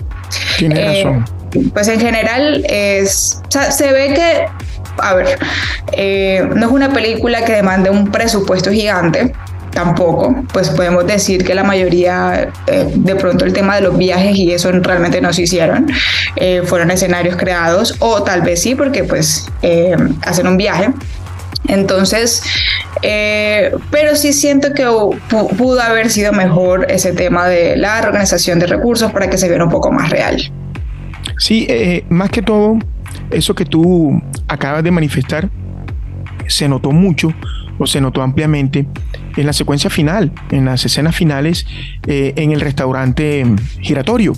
Tiene 0.59 1.05
razón. 1.05 1.25
Pues 1.73 1.87
en 1.87 2.01
general 2.01 2.65
es, 2.69 3.41
se 3.49 3.93
ve 3.93 4.15
que 4.15 4.64
a 4.99 5.15
ver, 5.15 5.39
eh, 5.93 6.49
no 6.55 6.67
es 6.67 6.73
una 6.73 6.93
película 6.93 7.45
que 7.45 7.53
demande 7.53 7.91
un 7.91 8.11
presupuesto 8.11 8.71
gigante, 8.71 9.33
tampoco, 9.71 10.45
pues 10.53 10.71
podemos 10.71 11.07
decir 11.07 11.45
que 11.45 11.55
la 11.55 11.65
mayoría, 11.65 12.49
eh, 12.67 12.87
de 12.95 13.17
pronto 13.17 13.45
el 13.45 13.53
tema 13.53 13.75
de 13.77 13.83
los 13.83 13.97
viajes 13.97 14.37
y 14.37 14.53
eso 14.53 14.71
realmente 14.71 15.21
no 15.21 15.33
se 15.33 15.43
hicieron, 15.43 15.87
eh, 16.37 16.63
fueron 16.65 16.91
escenarios 16.91 17.37
creados 17.37 17.97
o 17.99 18.23
tal 18.23 18.43
vez 18.43 18.63
sí, 18.63 18.75
porque 18.75 19.05
pues 19.05 19.49
hacen 20.23 20.47
un 20.47 20.57
viaje. 20.57 20.91
Entonces, 21.67 22.43
pero 23.01 24.15
sí 24.17 24.35
siento 24.35 24.75
que 24.75 24.85
pudo 25.57 25.81
haber 25.81 26.11
sido 26.11 26.31
mejor 26.33 26.87
ese 26.91 27.13
tema 27.13 27.49
de 27.49 27.77
la 27.79 28.01
organización 28.01 28.59
de 28.59 28.67
recursos 28.67 29.11
para 29.13 29.31
que 29.31 29.39
se 29.39 29.49
viera 29.49 29.65
un 29.65 29.71
poco 29.71 29.91
más 29.91 30.11
real. 30.11 30.53
Sí, 31.39 31.67
más 32.11 32.29
que 32.29 32.43
todo, 32.43 32.79
eso 33.31 33.55
que 33.55 33.65
tú 33.65 34.23
acabas 34.49 34.83
de 34.85 34.91
manifestar 34.91 35.51
se 36.47 36.69
notó 36.69 36.93
mucho 36.93 37.33
o 37.79 37.87
se 37.87 38.01
notó 38.01 38.23
ampliamente 38.23 38.87
en 39.37 39.47
la 39.47 39.53
secuencia 39.53 39.91
final, 39.91 40.33
en 40.51 40.65
las 40.65 40.85
escenas 40.85 41.17
finales 41.17 41.67
eh, 42.07 42.33
en 42.37 42.53
el 42.53 42.61
restaurante 42.61 43.45
giratorio, 43.81 44.33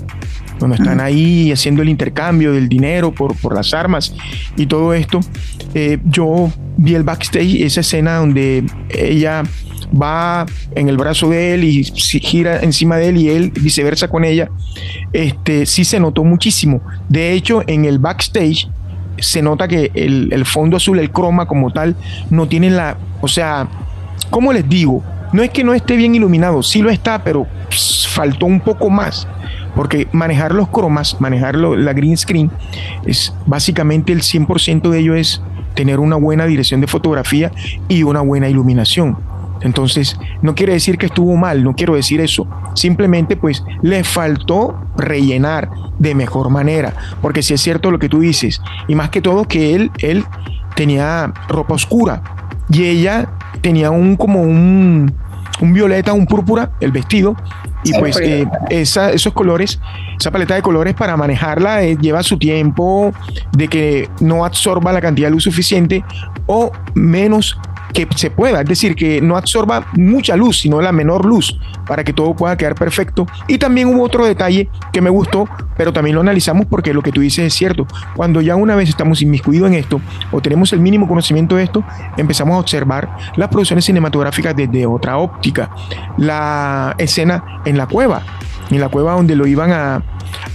cuando 0.59 0.77
están 0.77 1.01
ahí 1.01 1.53
haciendo 1.53 1.83
el 1.83 1.91
intercambio 1.91 2.53
del 2.53 2.69
dinero 2.69 3.13
por, 3.13 3.37
por 3.37 3.55
las 3.55 3.75
armas 3.75 4.15
y 4.57 4.67
todo 4.67 4.95
esto. 4.95 5.21
Eh, 5.75 5.99
yo 6.05 6.51
vi 6.79 6.95
el 6.95 7.03
backstage, 7.03 7.61
esa 7.61 7.81
escena 7.81 8.17
donde 8.17 8.65
ella 8.89 9.43
va 9.91 10.47
en 10.75 10.89
el 10.89 10.97
brazo 10.97 11.29
de 11.29 11.55
él 11.55 11.65
y 11.65 11.85
gira 11.85 12.61
encima 12.61 12.97
de 12.97 13.09
él 13.09 13.17
y 13.19 13.31
él 13.31 13.51
viceversa 13.51 14.09
con 14.09 14.25
ella, 14.25 14.49
este, 15.13 15.67
sí 15.67 15.85
se 15.85 16.01
notó 16.01 16.25
muchísimo. 16.25 16.81
De 17.09 17.33
hecho, 17.33 17.63
en 17.67 17.85
el 17.85 17.99
backstage 17.99 18.69
se 19.19 19.43
nota 19.43 19.69
que 19.69 19.91
el, 19.95 20.45
fondo 20.45 20.77
azul, 20.77 20.99
el 20.99 21.11
croma 21.11 21.47
como 21.47 21.71
tal, 21.73 21.97
no 22.31 22.49
tiene 22.49 22.71
la, 22.71 22.99
o 23.21 23.29
sea, 23.29 23.69
¿cómo 24.31 24.53
les 24.53 24.69
digo? 24.69 25.03
No 25.33 25.43
es 25.43 25.51
que 25.51 25.65
no 25.65 25.75
esté 25.75 25.97
bien 25.97 26.15
iluminado, 26.15 26.63
sí 26.63 26.83
lo 26.83 26.91
está, 26.91 27.23
pero 27.23 27.47
faltó 28.09 28.47
un 28.47 28.61
poco 28.61 28.91
más. 28.91 29.27
Porque 29.75 30.09
manejar 30.13 30.55
los 30.55 30.69
cromas, 30.69 31.21
manejar 31.21 31.55
la 31.55 31.93
green 31.93 32.17
screen, 32.17 32.51
es 33.05 33.35
básicamente 33.45 34.13
el 34.13 34.23
100% 34.23 34.89
de 34.89 34.99
ello 34.99 35.15
es 35.15 35.43
tener 35.75 36.01
una 36.01 36.17
buena 36.17 36.47
dirección 36.47 36.81
de 36.81 36.87
fotografía 36.87 37.53
y 37.87 38.03
una 38.03 38.23
buena 38.23 38.49
iluminación. 38.49 39.19
Entonces, 39.61 40.19
no 40.43 40.55
quiere 40.55 40.75
decir 40.75 40.99
que 40.99 41.07
estuvo 41.07 41.37
mal, 41.37 41.65
no 41.65 41.75
quiero 41.75 41.95
decir 41.95 42.21
eso. 42.21 42.47
Simplemente, 42.75 43.37
pues, 43.37 43.65
le 43.83 44.05
faltó 44.05 44.79
rellenar 44.97 45.71
de 45.99 46.15
mejor 46.15 46.51
manera. 46.51 46.95
Porque 47.23 47.43
si 47.43 47.55
es 47.55 47.61
cierto 47.61 47.91
lo 47.91 47.99
que 47.99 48.09
tú 48.09 48.21
dices, 48.21 48.61
y 48.89 48.95
más 48.95 49.11
que 49.11 49.23
todo 49.23 49.45
que 49.45 49.75
él, 49.75 49.91
él 49.99 50.25
tenía 50.75 51.33
ropa 51.49 51.75
oscura 51.75 52.23
y 52.71 52.85
ella 52.85 53.29
tenía 53.61 53.91
un 53.91 54.17
como 54.17 54.43
un, 54.43 55.13
un 55.61 55.73
violeta, 55.73 56.13
un 56.13 56.27
púrpura, 56.27 56.71
el 56.81 56.93
vestido, 56.93 57.37
y 57.85 57.93
pues 57.99 58.19
eh, 58.21 58.47
esa, 58.69 59.13
esos 59.13 59.33
colores, 59.33 59.81
esa 60.19 60.31
paleta 60.31 60.55
de 60.55 60.63
colores 60.63 60.95
para 60.95 61.17
manejarla 61.17 61.85
eh, 61.85 61.97
lleva 62.01 62.23
su 62.23 62.39
tiempo 62.39 63.13
de 63.53 63.69
que 63.69 64.09
no 64.21 64.45
absorba 64.45 64.93
la 64.93 65.01
cantidad 65.01 65.29
de 65.29 65.33
luz 65.33 65.45
suficiente 65.45 66.05
o 66.47 66.73
menos 66.95 67.59
que 67.97 68.07
se 68.15 68.31
pueda, 68.31 68.61
es 68.61 68.69
decir, 68.69 68.95
que 68.95 69.23
no 69.23 69.39
absorba 69.39 69.87
mucha 69.95 70.37
luz, 70.37 70.61
sino 70.61 70.83
la 70.83 70.93
menor 70.93 71.25
luz, 71.25 71.59
para 71.87 72.05
que 72.05 72.13
todo 72.13 72.37
pueda 72.37 72.55
quedar 72.55 72.75
perfecto. 72.75 73.27
Y 73.49 73.57
también 73.57 73.89
hubo 73.89 74.03
otro 74.03 74.27
detalle 74.27 74.69
que 74.93 75.01
me 75.01 75.09
gustó, 75.09 75.49
pero 75.79 75.95
también 75.95 76.15
lo 76.15 76.21
analizamos 76.21 76.67
porque 76.67 76.93
lo 76.93 77.01
que 77.01 77.11
tú 77.11 77.23
dices 77.23 77.47
es 77.47 77.55
cierto. 77.55 77.87
Cuando 78.15 78.43
ya 78.43 78.55
una 78.55 78.77
vez 78.77 78.91
estamos 78.91 79.23
inmiscuidos 79.23 79.69
en 79.69 79.75
esto, 79.75 80.03
o 80.31 80.43
tenemos 80.43 80.75
el 80.75 80.81
mínimo 80.81 81.09
conocimiento 81.09 81.57
de 81.57 81.63
esto, 81.63 81.85
empezamos 82.19 82.57
a 82.57 82.59
observar 82.59 83.09
las 83.37 83.49
producciones 83.49 83.87
cinematográficas 83.87 84.55
desde 84.55 84.85
otra 84.85 85.17
óptica. 85.17 85.71
La 86.19 86.95
escena 86.99 87.63
en 87.65 87.79
la 87.79 87.87
cueva, 87.87 88.23
en 88.71 88.79
la 88.79 88.91
cueva 88.91 89.15
donde 89.15 89.37
lo 89.37 89.47
iban 89.47 89.73
a, 89.73 90.03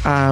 a, 0.04 0.32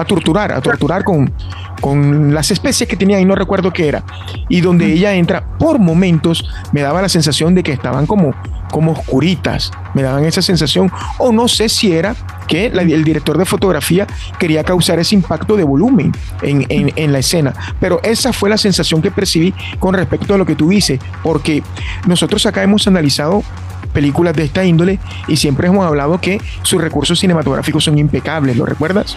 a 0.00 0.04
torturar, 0.04 0.52
a 0.52 0.60
torturar 0.60 1.04
con, 1.04 1.32
con 1.80 2.34
las 2.34 2.50
especies 2.50 2.88
que 2.88 2.96
tenía 2.96 3.20
y 3.20 3.24
no 3.24 3.34
recuerdo 3.34 3.72
qué 3.72 3.88
era. 3.88 4.04
Y 4.48 4.60
donde 4.60 4.92
ella 4.92 5.14
entra, 5.14 5.44
por 5.58 5.78
momentos 5.78 6.48
me 6.72 6.82
daba 6.82 7.02
la 7.02 7.08
sensación 7.08 7.54
de 7.54 7.62
que 7.62 7.72
estaban 7.72 8.06
como, 8.06 8.34
como 8.70 8.92
oscuritas, 8.92 9.70
me 9.94 10.02
daban 10.02 10.24
esa 10.24 10.42
sensación, 10.42 10.90
o 11.18 11.32
no 11.32 11.48
sé 11.48 11.68
si 11.68 11.92
era 11.92 12.14
que 12.46 12.66
el 12.66 13.04
director 13.04 13.38
de 13.38 13.44
fotografía 13.44 14.06
quería 14.38 14.64
causar 14.64 14.98
ese 14.98 15.14
impacto 15.14 15.56
de 15.56 15.64
volumen 15.64 16.12
en, 16.42 16.66
en, 16.68 17.12
la 17.12 17.20
escena, 17.20 17.54
pero 17.78 18.00
esa 18.02 18.32
fue 18.32 18.50
la 18.50 18.58
sensación 18.58 19.00
que 19.00 19.10
percibí 19.10 19.54
con 19.78 19.94
respecto 19.94 20.34
a 20.34 20.38
lo 20.38 20.44
que 20.44 20.56
tú 20.56 20.68
dices, 20.68 20.98
porque 21.22 21.62
nosotros 22.06 22.44
acá 22.46 22.62
hemos 22.62 22.88
analizado 22.88 23.44
películas 23.92 24.34
de 24.34 24.44
esta 24.44 24.64
índole 24.64 24.98
y 25.28 25.36
siempre 25.36 25.68
hemos 25.68 25.86
hablado 25.86 26.20
que 26.20 26.40
sus 26.62 26.80
recursos 26.80 27.18
cinematográficos 27.18 27.84
son 27.84 27.98
impecables, 27.98 28.56
¿lo 28.56 28.66
recuerdas? 28.66 29.16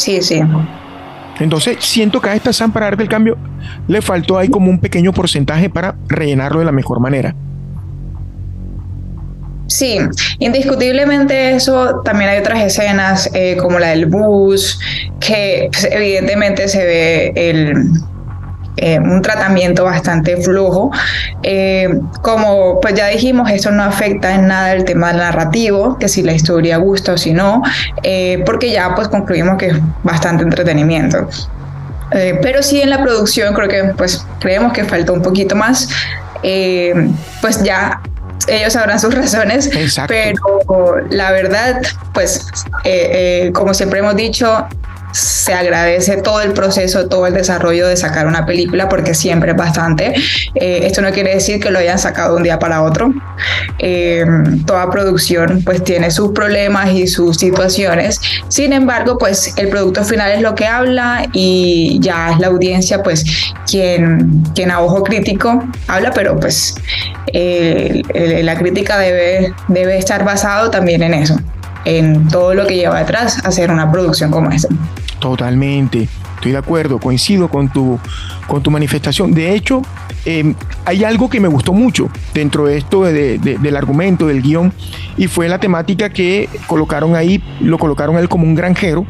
Sí, 0.00 0.22
sí. 0.22 0.40
Entonces, 1.40 1.76
siento 1.80 2.22
que 2.22 2.30
a 2.30 2.34
esta 2.34 2.54
Sam 2.54 2.72
para 2.72 2.86
darte 2.86 3.02
el 3.02 3.08
cambio 3.10 3.36
le 3.86 4.00
faltó 4.00 4.38
ahí 4.38 4.48
como 4.48 4.70
un 4.70 4.78
pequeño 4.78 5.12
porcentaje 5.12 5.68
para 5.68 5.94
rellenarlo 6.08 6.60
de 6.60 6.64
la 6.64 6.72
mejor 6.72 7.00
manera. 7.00 7.34
Sí, 9.66 9.98
indiscutiblemente 10.38 11.54
eso. 11.54 12.00
También 12.02 12.30
hay 12.30 12.38
otras 12.38 12.62
escenas 12.62 13.28
eh, 13.34 13.58
como 13.58 13.78
la 13.78 13.88
del 13.88 14.06
bus, 14.06 14.80
que 15.20 15.68
pues, 15.70 15.86
evidentemente 15.92 16.66
se 16.66 16.82
ve 16.82 17.32
el, 17.36 17.74
eh, 18.82 18.98
un 18.98 19.20
tratamiento 19.20 19.84
bastante 19.84 20.38
flujo. 20.38 20.90
Eh, 21.42 22.00
como 22.22 22.80
pues 22.80 22.94
ya 22.94 23.08
dijimos, 23.08 23.50
esto 23.50 23.70
no 23.70 23.82
afecta 23.82 24.34
en 24.34 24.46
nada 24.46 24.72
el 24.72 24.86
tema 24.86 25.12
narrativo, 25.12 25.98
que 25.98 26.08
si 26.08 26.22
la 26.22 26.32
historia 26.32 26.78
gusta 26.78 27.12
o 27.12 27.18
si 27.18 27.34
no, 27.34 27.62
eh, 28.02 28.42
porque 28.46 28.70
ya 28.70 28.94
pues 28.94 29.08
concluimos 29.08 29.58
que 29.58 29.66
es 29.66 29.76
bastante 30.02 30.44
entretenimiento. 30.44 31.28
pero 32.42 32.62
sí 32.62 32.80
en 32.80 32.90
la 32.90 33.02
producción 33.02 33.54
creo 33.54 33.68
que 33.68 33.84
pues 33.96 34.26
creemos 34.40 34.72
que 34.72 34.84
falta 34.84 35.12
un 35.12 35.20
poquito 35.20 35.54
más. 35.54 35.88
pues 37.42 37.62
ya 37.62 38.00
ellos 38.48 38.72
sabrán 38.72 38.98
sus 38.98 39.14
razones, 39.14 39.70
pero 40.08 40.96
la 41.10 41.32
verdad, 41.32 41.82
pues 42.14 42.46
como 43.52 43.74
siempre 43.74 43.98
hemos 43.98 44.16
dicho, 44.16 44.66
se 45.12 45.52
agradece 45.52 46.18
todo 46.18 46.40
el 46.40 46.52
proceso, 46.52 47.08
todo 47.08 47.26
el 47.26 47.34
desarrollo 47.34 47.88
de 47.88 47.96
sacar 47.96 48.26
una 48.26 48.46
película 48.46 48.88
porque 48.88 49.14
siempre 49.14 49.52
es 49.52 49.56
bastante. 49.56 50.14
Eh, 50.54 50.80
esto 50.84 51.02
no 51.02 51.10
quiere 51.10 51.34
decir 51.34 51.60
que 51.60 51.70
lo 51.70 51.78
hayan 51.78 51.98
sacado 51.98 52.36
un 52.36 52.42
día 52.42 52.58
para 52.58 52.82
otro. 52.82 53.12
Eh, 53.78 54.24
toda 54.66 54.90
producción 54.90 55.62
pues 55.64 55.82
tiene 55.82 56.10
sus 56.10 56.32
problemas 56.32 56.92
y 56.92 57.06
sus 57.06 57.36
situaciones. 57.36 58.20
Sin 58.48 58.72
embargo, 58.72 59.18
pues 59.18 59.54
el 59.56 59.68
producto 59.68 60.04
final 60.04 60.32
es 60.32 60.40
lo 60.40 60.54
que 60.54 60.66
habla 60.66 61.26
y 61.32 61.98
ya 62.00 62.32
es 62.32 62.38
la 62.38 62.48
audiencia 62.48 63.02
pues 63.02 63.24
quien, 63.68 64.42
quien 64.54 64.70
a 64.70 64.80
ojo 64.80 65.02
crítico 65.02 65.64
habla, 65.88 66.12
pero 66.12 66.38
pues 66.38 66.74
eh, 67.32 68.02
la 68.42 68.56
crítica 68.56 68.98
debe, 68.98 69.52
debe 69.68 69.98
estar 69.98 70.24
basado 70.24 70.70
también 70.70 71.02
en 71.02 71.14
eso 71.14 71.36
en 71.84 72.28
todo 72.28 72.54
lo 72.54 72.66
que 72.66 72.76
lleva 72.76 72.98
detrás 72.98 73.38
hacer 73.44 73.70
una 73.70 73.90
producción 73.90 74.30
como 74.30 74.50
esta. 74.50 74.68
Totalmente. 75.20 76.08
estoy 76.36 76.52
de 76.52 76.58
acuerdo, 76.58 76.98
coincido 76.98 77.48
con 77.48 77.68
tu, 77.68 77.98
con 78.46 78.62
tu 78.62 78.70
manifestación. 78.70 79.32
De 79.32 79.54
hecho, 79.54 79.82
em, 80.24 80.54
hay 80.86 81.04
algo 81.04 81.28
que 81.28 81.38
me 81.38 81.48
gustó 81.48 81.74
mucho 81.74 82.08
dentro 82.32 82.66
de 82.66 82.78
esto 82.78 83.02
del 83.04 83.76
argumento, 83.76 84.26
del 84.26 84.40
guion, 84.40 84.72
y 85.18 85.26
fue 85.26 85.48
la 85.48 85.60
temática 85.60 86.08
que 86.08 86.48
colocaron 86.66 87.14
ahí, 87.14 87.42
lo 87.60 87.78
colocaron 87.78 88.16
él 88.16 88.28
como 88.28 88.44
un 88.44 88.54
granjero, 88.54 89.06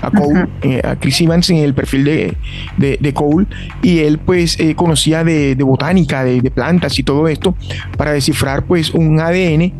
a 0.00 0.10
Cole, 0.10 0.46
eh, 0.62 0.80
a 0.82 0.96
Chris 0.96 1.20
Evans 1.20 1.50
en 1.50 1.58
el 1.58 1.74
perfil 1.74 2.04
de, 2.04 2.36
de, 2.78 3.14
Cole, 3.14 3.46
y 3.82 3.98
él 3.98 4.18
pues 4.18 4.58
eh, 4.58 4.74
conocía 4.74 5.22
de, 5.24 5.54
botánica, 5.56 6.24
de, 6.24 6.50
plantas 6.50 6.98
y 6.98 7.02
todo 7.02 7.28
esto, 7.28 7.54
para 7.98 8.12
descifrar 8.12 8.64
pues 8.64 8.94
un 8.94 9.20
ADN 9.20 9.74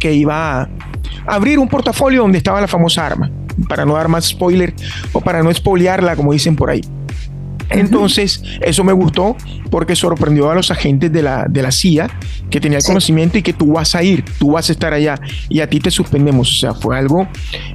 que 0.00 0.12
iba 0.12 0.62
a 0.62 0.68
abrir 1.26 1.60
un 1.60 1.68
portafolio 1.68 2.22
donde 2.22 2.38
estaba 2.38 2.60
la 2.60 2.66
famosa 2.66 3.06
arma 3.06 3.30
para 3.68 3.84
no 3.84 3.94
dar 3.94 4.08
más 4.08 4.26
spoiler 4.26 4.74
o 5.12 5.20
para 5.20 5.42
no 5.42 5.52
spoilearla, 5.52 6.16
como 6.16 6.32
dicen 6.32 6.56
por 6.56 6.70
ahí. 6.70 6.82
Entonces, 7.70 8.42
eso 8.60 8.82
me 8.82 8.92
gustó 8.92 9.36
porque 9.70 9.94
sorprendió 9.94 10.50
a 10.50 10.54
los 10.54 10.70
agentes 10.70 11.12
de 11.12 11.22
la, 11.22 11.46
de 11.48 11.62
la 11.62 11.70
CIA 11.70 12.10
que 12.50 12.60
tenía 12.60 12.78
el 12.78 12.84
conocimiento 12.84 13.38
y 13.38 13.42
que 13.42 13.52
tú 13.52 13.74
vas 13.74 13.94
a 13.94 14.02
ir, 14.02 14.24
tú 14.38 14.52
vas 14.52 14.68
a 14.68 14.72
estar 14.72 14.92
allá 14.92 15.20
y 15.48 15.60
a 15.60 15.70
ti 15.70 15.78
te 15.78 15.90
suspendemos. 15.90 16.50
O 16.50 16.60
sea, 16.60 16.74
fue 16.74 16.98
algo 16.98 17.28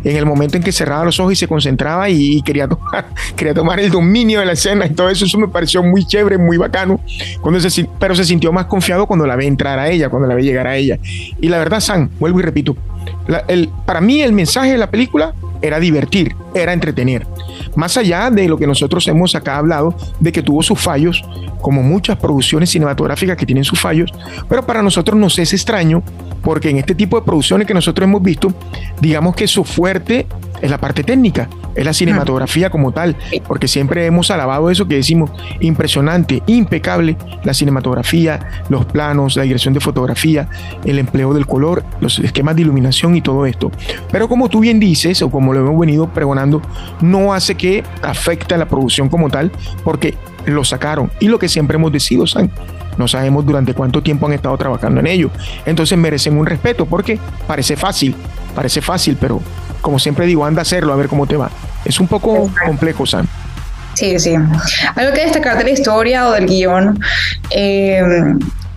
en 0.04 0.18
el 0.18 0.26
momento 0.26 0.58
en 0.58 0.64
que 0.64 0.74
cerraba 0.74 1.06
los 1.06 1.20
ojos 1.20 1.34
y 1.34 1.36
se 1.38 1.48
concentraba 1.48 2.10
y, 2.10 2.42
quería, 2.42 2.68
tomar, 2.68 3.08
quería 3.38 3.54
tomar 3.54 3.80
el 3.80 3.90
dominio 3.90 4.42
de 4.42 4.46
la 4.46 4.52
escena 4.52 4.86
y 4.86 4.90
todo 4.90 5.10
eso. 5.10 5.24
Eso 5.24 5.38
me 5.38 5.48
pareció 5.48 5.82
muy 5.82 6.06
chévere, 6.06 6.38
muy 6.38 6.58
bacano. 6.58 7.00
Cuando 7.40 7.62
se, 7.62 7.88
pero 7.98 8.16
se 8.16 8.26
sintió 8.26 8.52
más 8.52 8.66
confiado 8.66 9.08
cuando 9.08 9.26
la 9.26 9.38
ve 9.38 9.48
entrar 9.48 9.80
a 9.80 9.90
ella, 9.90 10.10
cuando 10.10 10.28
la 10.28 10.36
ve 10.36 10.44
llegar 10.44 10.68
a 10.68 10.76
ella. 10.76 11.00
Y 11.40 11.48
la 11.48 11.58
verdad, 11.58 11.80
San, 11.80 12.10
vuelvo 12.20 12.40
y 12.40 12.44
repito, 12.44 12.76
el, 13.48 13.70
para 13.86 14.02
mí 14.02 14.22
el 14.22 14.34
mensaje 14.34 14.72
de 14.72 14.78
la 14.78 14.92
película 14.92 15.34
era 15.66 15.80
divertir, 15.80 16.36
era 16.56 16.74
entretener. 16.74 17.28
Más 17.76 17.98
allá 17.98 18.32
de 18.32 18.48
lo 18.48 18.58
que 18.58 18.66
nosotros 18.66 19.08
hemos 19.08 19.36
acá 19.36 19.58
hablado, 19.58 19.96
de 20.20 20.32
que 20.32 20.42
tuvo 20.42 20.64
sus 20.64 20.80
fallos, 20.80 21.24
como 21.62 21.84
muchas 21.84 22.18
producciones 22.18 22.70
cinematográficas 22.70 23.38
que 23.38 23.46
tienen 23.46 23.64
sus 23.64 23.80
fallos, 23.80 24.12
pero 24.48 24.66
para 24.66 24.82
nosotros 24.82 25.20
nos 25.20 25.38
es 25.40 25.54
extraño 25.54 26.04
porque 26.42 26.70
en 26.70 26.78
este 26.78 26.94
tipo 26.94 27.20
de 27.20 27.26
producciones 27.26 27.68
que 27.68 27.74
nosotros 27.74 28.08
hemos 28.08 28.22
visto, 28.22 28.54
digamos 29.02 29.36
que 29.36 29.48
su 29.48 29.64
fuerte 29.64 30.28
es 30.62 30.70
la 30.70 30.78
parte 30.78 31.04
técnica, 31.04 31.50
es 31.76 31.84
la 31.84 31.94
cinematografía 31.94 32.70
como 32.70 32.92
tal, 32.92 33.16
porque 33.48 33.68
siempre 33.68 34.06
hemos 34.06 34.32
alabado 34.32 34.70
eso 34.70 34.88
que 34.88 34.96
decimos, 34.96 35.32
impresionante, 35.60 36.42
impecable, 36.48 37.18
la 37.44 37.54
cinematografía, 37.54 38.40
los 38.70 38.86
planos, 38.86 39.36
la 39.36 39.44
dirección 39.44 39.74
de 39.74 39.80
fotografía, 39.80 40.48
el 40.86 41.00
empleo 41.00 41.34
del 41.34 41.46
color, 41.48 41.84
los 42.00 42.20
esquemas 42.20 42.56
de 42.56 42.62
iluminación 42.62 43.16
y 43.16 43.22
todo 43.22 43.46
esto. 43.46 43.72
Pero 44.12 44.30
como 44.30 44.48
tú 44.48 44.60
bien 44.60 44.80
dices, 44.80 45.22
o 45.22 45.30
como 45.30 45.52
lo 45.52 45.60
hemos 45.62 45.80
venido 45.80 46.08
pregonando, 46.08 46.45
no 47.02 47.34
hace 47.34 47.56
que 47.56 47.84
afecte 48.02 48.56
a 48.56 48.58
la 48.58 48.68
producción 48.68 49.10
como 49.10 49.30
tal, 49.30 49.52
porque 49.84 50.16
lo 50.46 50.64
sacaron. 50.64 51.12
Y 51.20 51.28
lo 51.28 51.40
que 51.40 51.50
siempre 51.50 51.76
hemos 51.76 51.92
decidido, 51.92 52.28
San, 52.28 52.52
no 52.98 53.08
sabemos 53.08 53.46
durante 53.46 53.74
cuánto 53.74 54.02
tiempo 54.02 54.26
han 54.26 54.34
estado 54.34 54.58
trabajando 54.58 55.00
en 55.00 55.08
ello. 55.08 55.30
Entonces 55.66 55.98
merecen 55.98 56.38
un 56.38 56.46
respeto 56.46 56.86
porque 56.86 57.20
parece 57.48 57.76
fácil, 57.76 58.16
parece 58.56 58.82
fácil, 58.82 59.18
pero 59.20 59.42
como 59.82 60.00
siempre 60.00 60.26
digo, 60.26 60.46
anda 60.46 60.62
a 60.62 60.64
hacerlo 60.64 60.94
a 60.94 60.96
ver 60.96 61.08
cómo 61.08 61.28
te 61.28 61.36
va. 61.36 61.50
Es 61.84 62.00
un 62.00 62.08
poco 62.08 62.50
complejo, 62.66 63.06
Sam. 63.06 63.28
Sí, 63.94 64.20
sí. 64.20 64.36
Algo 64.96 65.14
que 65.14 65.22
destacar 65.22 65.58
de 65.58 65.64
la 65.64 65.70
historia 65.70 66.28
o 66.28 66.32
del 66.32 66.48
guion. 66.48 67.00
Eh, 67.50 68.02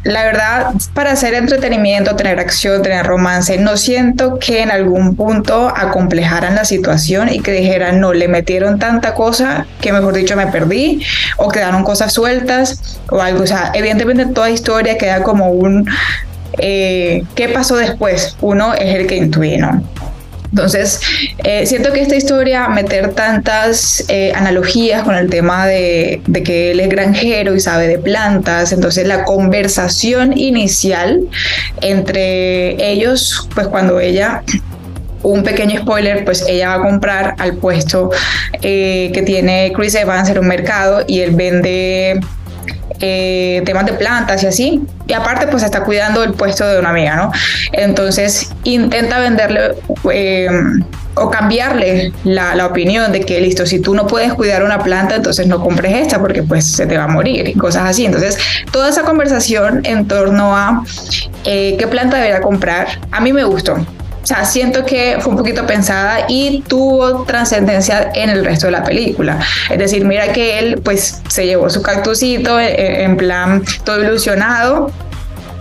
la 0.04 0.24
verdad, 0.24 0.72
para 0.94 1.12
hacer 1.12 1.34
entretenimiento, 1.34 2.14
tener 2.14 2.38
acción, 2.38 2.82
tener 2.82 3.04
romance, 3.04 3.58
no 3.58 3.76
siento 3.76 4.38
que 4.38 4.62
en 4.62 4.70
algún 4.70 5.16
punto 5.16 5.72
acomplejaran 5.74 6.54
la 6.54 6.64
situación 6.64 7.28
y 7.28 7.40
que 7.40 7.52
dijeran, 7.52 8.00
no, 8.00 8.12
le 8.12 8.28
metieron 8.28 8.78
tanta 8.78 9.14
cosa 9.14 9.66
que 9.80 9.92
mejor 9.92 10.14
dicho 10.14 10.36
me 10.36 10.46
perdí 10.46 11.02
o 11.36 11.48
quedaron 11.48 11.82
cosas 11.82 12.12
sueltas 12.12 13.00
o 13.10 13.20
algo. 13.20 13.42
O 13.42 13.46
sea, 13.46 13.72
evidentemente 13.74 14.26
toda 14.26 14.50
historia 14.50 14.96
queda 14.96 15.22
como 15.22 15.50
un, 15.50 15.88
eh, 16.58 17.24
¿qué 17.34 17.48
pasó 17.48 17.76
después? 17.76 18.36
Uno 18.40 18.74
es 18.74 18.94
el 18.94 19.06
que 19.06 19.16
intuye, 19.16 19.58
¿no? 19.58 19.82
Entonces, 20.50 21.00
eh, 21.44 21.66
siento 21.66 21.92
que 21.92 22.00
esta 22.00 22.16
historia, 22.16 22.68
meter 22.68 23.12
tantas 23.14 24.04
eh, 24.08 24.32
analogías 24.34 25.02
con 25.02 25.14
el 25.14 25.28
tema 25.28 25.66
de, 25.66 26.22
que 26.44 26.70
él 26.70 26.80
es 26.80 26.88
granjero 26.88 27.54
y 27.54 27.60
sabe 27.60 27.86
de 27.86 27.98
plantas, 27.98 28.72
entonces 28.72 29.06
la 29.06 29.24
conversación 29.24 30.36
inicial 30.36 31.20
entre 31.82 32.90
ellos, 32.90 33.48
pues 33.54 33.66
cuando 33.66 34.00
ella 34.00 34.42
un 35.22 35.42
pequeño 35.42 35.80
spoiler, 35.80 36.24
pues 36.24 36.44
ella 36.48 36.68
va 36.68 36.74
a 36.74 36.88
comprar 36.88 37.34
al 37.38 37.56
puesto 37.56 38.10
eh, 38.62 39.10
que 39.12 39.22
tiene 39.22 39.72
Chris 39.74 39.94
Evans 39.96 40.28
en 40.28 40.38
un 40.38 40.46
mercado 40.46 41.04
y 41.06 41.20
él 41.20 41.32
vende 41.32 42.20
eh, 43.00 43.62
temas 43.64 43.86
de 43.86 43.92
plantas 43.94 44.42
y 44.42 44.46
así. 44.46 44.82
Y 45.06 45.12
aparte, 45.12 45.46
pues 45.46 45.62
está 45.62 45.82
cuidando 45.82 46.22
el 46.22 46.32
puesto 46.32 46.66
de 46.66 46.78
una 46.78 46.90
amiga, 46.90 47.16
¿no? 47.16 47.32
Entonces 47.72 48.52
intenta 48.64 49.18
venderle 49.18 49.74
eh, 50.12 50.48
o 51.14 51.30
cambiarle 51.30 52.12
la, 52.24 52.54
la, 52.54 52.66
opinión 52.66 53.10
de 53.12 53.20
que, 53.20 53.40
listo, 53.40 53.66
si 53.66 53.80
tú 53.80 53.94
no 53.94 54.06
puedes 54.06 54.34
cuidar 54.34 54.62
una 54.62 54.78
planta, 54.78 55.16
entonces 55.16 55.46
no 55.46 55.62
compres 55.62 55.94
esta 55.94 56.20
porque 56.20 56.42
pues 56.42 56.64
se 56.64 56.86
te 56.86 56.96
va 56.96 57.04
a 57.04 57.08
morir 57.08 57.48
y 57.48 57.54
cosas 57.54 57.88
así. 57.88 58.04
Entonces, 58.04 58.38
toda 58.70 58.88
esa 58.90 59.02
conversación 59.02 59.80
en 59.84 60.06
torno 60.06 60.56
a 60.56 60.84
eh, 61.44 61.76
qué 61.78 61.86
planta 61.86 62.16
debería 62.16 62.40
comprar, 62.40 62.86
a 63.10 63.20
mí 63.20 63.32
me 63.32 63.44
gustó. 63.44 63.76
O 64.28 64.34
sea, 64.34 64.44
siento 64.44 64.84
que 64.84 65.16
fue 65.20 65.30
un 65.32 65.38
poquito 65.38 65.66
pensada 65.66 66.26
y 66.28 66.62
tuvo 66.68 67.24
trascendencia 67.24 68.10
en 68.14 68.28
el 68.28 68.44
resto 68.44 68.66
de 68.66 68.72
la 68.72 68.84
película. 68.84 69.38
Es 69.70 69.78
decir, 69.78 70.04
mira 70.04 70.34
que 70.34 70.58
él 70.58 70.82
pues 70.84 71.22
se 71.28 71.46
llevó 71.46 71.70
su 71.70 71.80
cactusito 71.80 72.60
eh, 72.60 72.74
eh, 72.74 73.04
en 73.04 73.16
plan 73.16 73.64
todo 73.84 74.04
ilusionado 74.04 74.92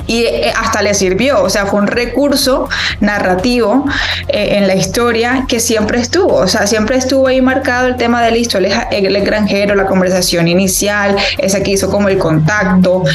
y 0.06 0.24
eh, 0.24 0.52
hasta 0.54 0.82
le 0.82 0.94
sirvió, 0.96 1.44
o 1.44 1.50
sea, 1.50 1.66
fue 1.66 1.80
un 1.80 1.88
recurso 1.88 2.68
narrativo 3.00 3.86
en 4.28 4.68
la 4.68 4.76
historia 4.76 5.46
que 5.48 5.62
siempre 5.62 6.00
estuvo, 6.00 6.36
o 6.36 6.48
sea, 6.50 6.68
siempre 6.68 6.98
estuvo 6.98 7.28
ahí 7.28 7.42
marcado 7.42 7.88
el 7.88 7.96
tema 7.96 8.22
de 8.22 8.32
listo, 8.32 8.58
el, 8.58 8.66
el 8.92 9.26
granjero, 9.26 9.76
la 9.76 9.86
conversación 9.86 10.50
inicial, 10.50 11.16
esa 11.38 11.64
que 11.64 11.72
hizo 11.72 11.90
como 11.90 12.10
el 12.10 12.18
contacto 12.18 13.06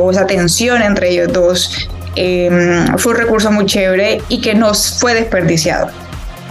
o 0.00 0.10
esa 0.10 0.26
tensión 0.26 0.80
entre 0.80 1.10
ellos 1.10 1.34
dos. 1.34 1.88
Em, 2.16 2.96
fue 2.96 3.12
un 3.12 3.18
recurso 3.18 3.52
muy 3.52 3.66
chévere 3.66 4.22
y 4.28 4.40
que 4.40 4.54
no 4.54 4.72
fue 4.74 5.14
desperdiciado. 5.14 5.90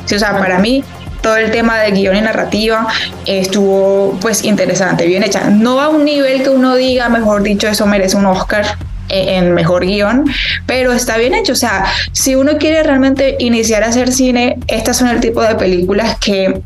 o 0.06 0.08
sea, 0.08 0.38
para 0.38 0.60
mí 0.60 0.84
todo 1.22 1.38
el 1.38 1.50
tema 1.50 1.80
de 1.80 1.90
guion 1.90 2.16
y 2.16 2.22
narrativa 2.22 2.88
estuvo 3.26 4.16
pues 4.22 4.44
interesante, 4.44 5.08
bien 5.08 5.24
hecha. 5.24 5.50
No 5.50 5.82
a 5.82 5.90
un 5.90 6.06
nivel 6.06 6.44
que 6.44 6.50
uno 6.50 6.76
diga, 6.76 7.10
mejor 7.10 7.42
dicho, 7.42 7.68
eso 7.68 7.88
merece 7.88 8.16
un 8.16 8.28
Oscar 8.28 8.78
en 9.10 9.54
mejor 9.56 9.86
guion, 9.86 10.26
pero 10.68 10.94
está 10.94 11.18
bien 11.18 11.34
hecho. 11.34 11.54
O 11.54 11.56
sea, 11.56 11.86
si 12.12 12.36
uno 12.36 12.60
quiere 12.60 12.84
realmente 12.84 13.38
iniciar 13.40 13.84
a 13.84 13.88
hacer 13.88 14.14
cine, 14.14 14.60
estas 14.68 14.98
son 14.98 15.08
el 15.08 15.20
tipo 15.20 15.42
de 15.42 15.56
películas 15.56 16.18
que 16.20 16.62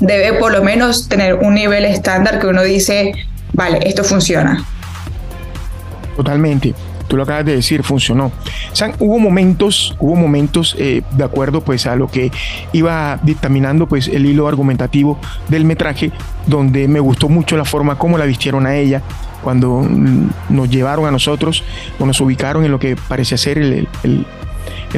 debe 0.00 0.34
por 0.38 0.52
lo 0.52 0.62
menos 0.62 1.08
tener 1.08 1.36
un 1.36 1.54
nivel 1.54 1.86
estándar 1.86 2.38
que 2.38 2.48
uno 2.48 2.62
dice, 2.62 3.12
vale, 3.54 3.78
esto 3.82 4.04
funciona. 4.04 4.62
Totalmente 6.16 6.74
tú 7.06 7.16
lo 7.16 7.22
acabas 7.22 7.44
de 7.44 7.56
decir, 7.56 7.82
funcionó. 7.82 8.32
hubo 8.98 9.18
momentos, 9.18 9.96
hubo 9.98 10.16
momentos 10.16 10.76
eh, 10.78 11.02
de 11.12 11.24
acuerdo 11.24 11.60
pues 11.60 11.86
a 11.86 11.96
lo 11.96 12.08
que 12.08 12.30
iba 12.72 13.18
dictaminando 13.22 13.86
pues 13.86 14.08
el 14.08 14.26
hilo 14.26 14.48
argumentativo 14.48 15.18
del 15.48 15.64
metraje, 15.64 16.12
donde 16.46 16.88
me 16.88 17.00
gustó 17.00 17.28
mucho 17.28 17.56
la 17.56 17.64
forma 17.64 17.96
como 17.96 18.18
la 18.18 18.24
vistieron 18.24 18.66
a 18.66 18.76
ella 18.76 19.02
cuando 19.42 19.86
nos 20.48 20.68
llevaron 20.68 21.06
a 21.06 21.10
nosotros 21.10 21.62
o 22.00 22.06
nos 22.06 22.20
ubicaron 22.20 22.64
en 22.64 22.72
lo 22.72 22.80
que 22.80 22.96
parece 22.96 23.38
ser 23.38 23.58
el, 23.58 23.88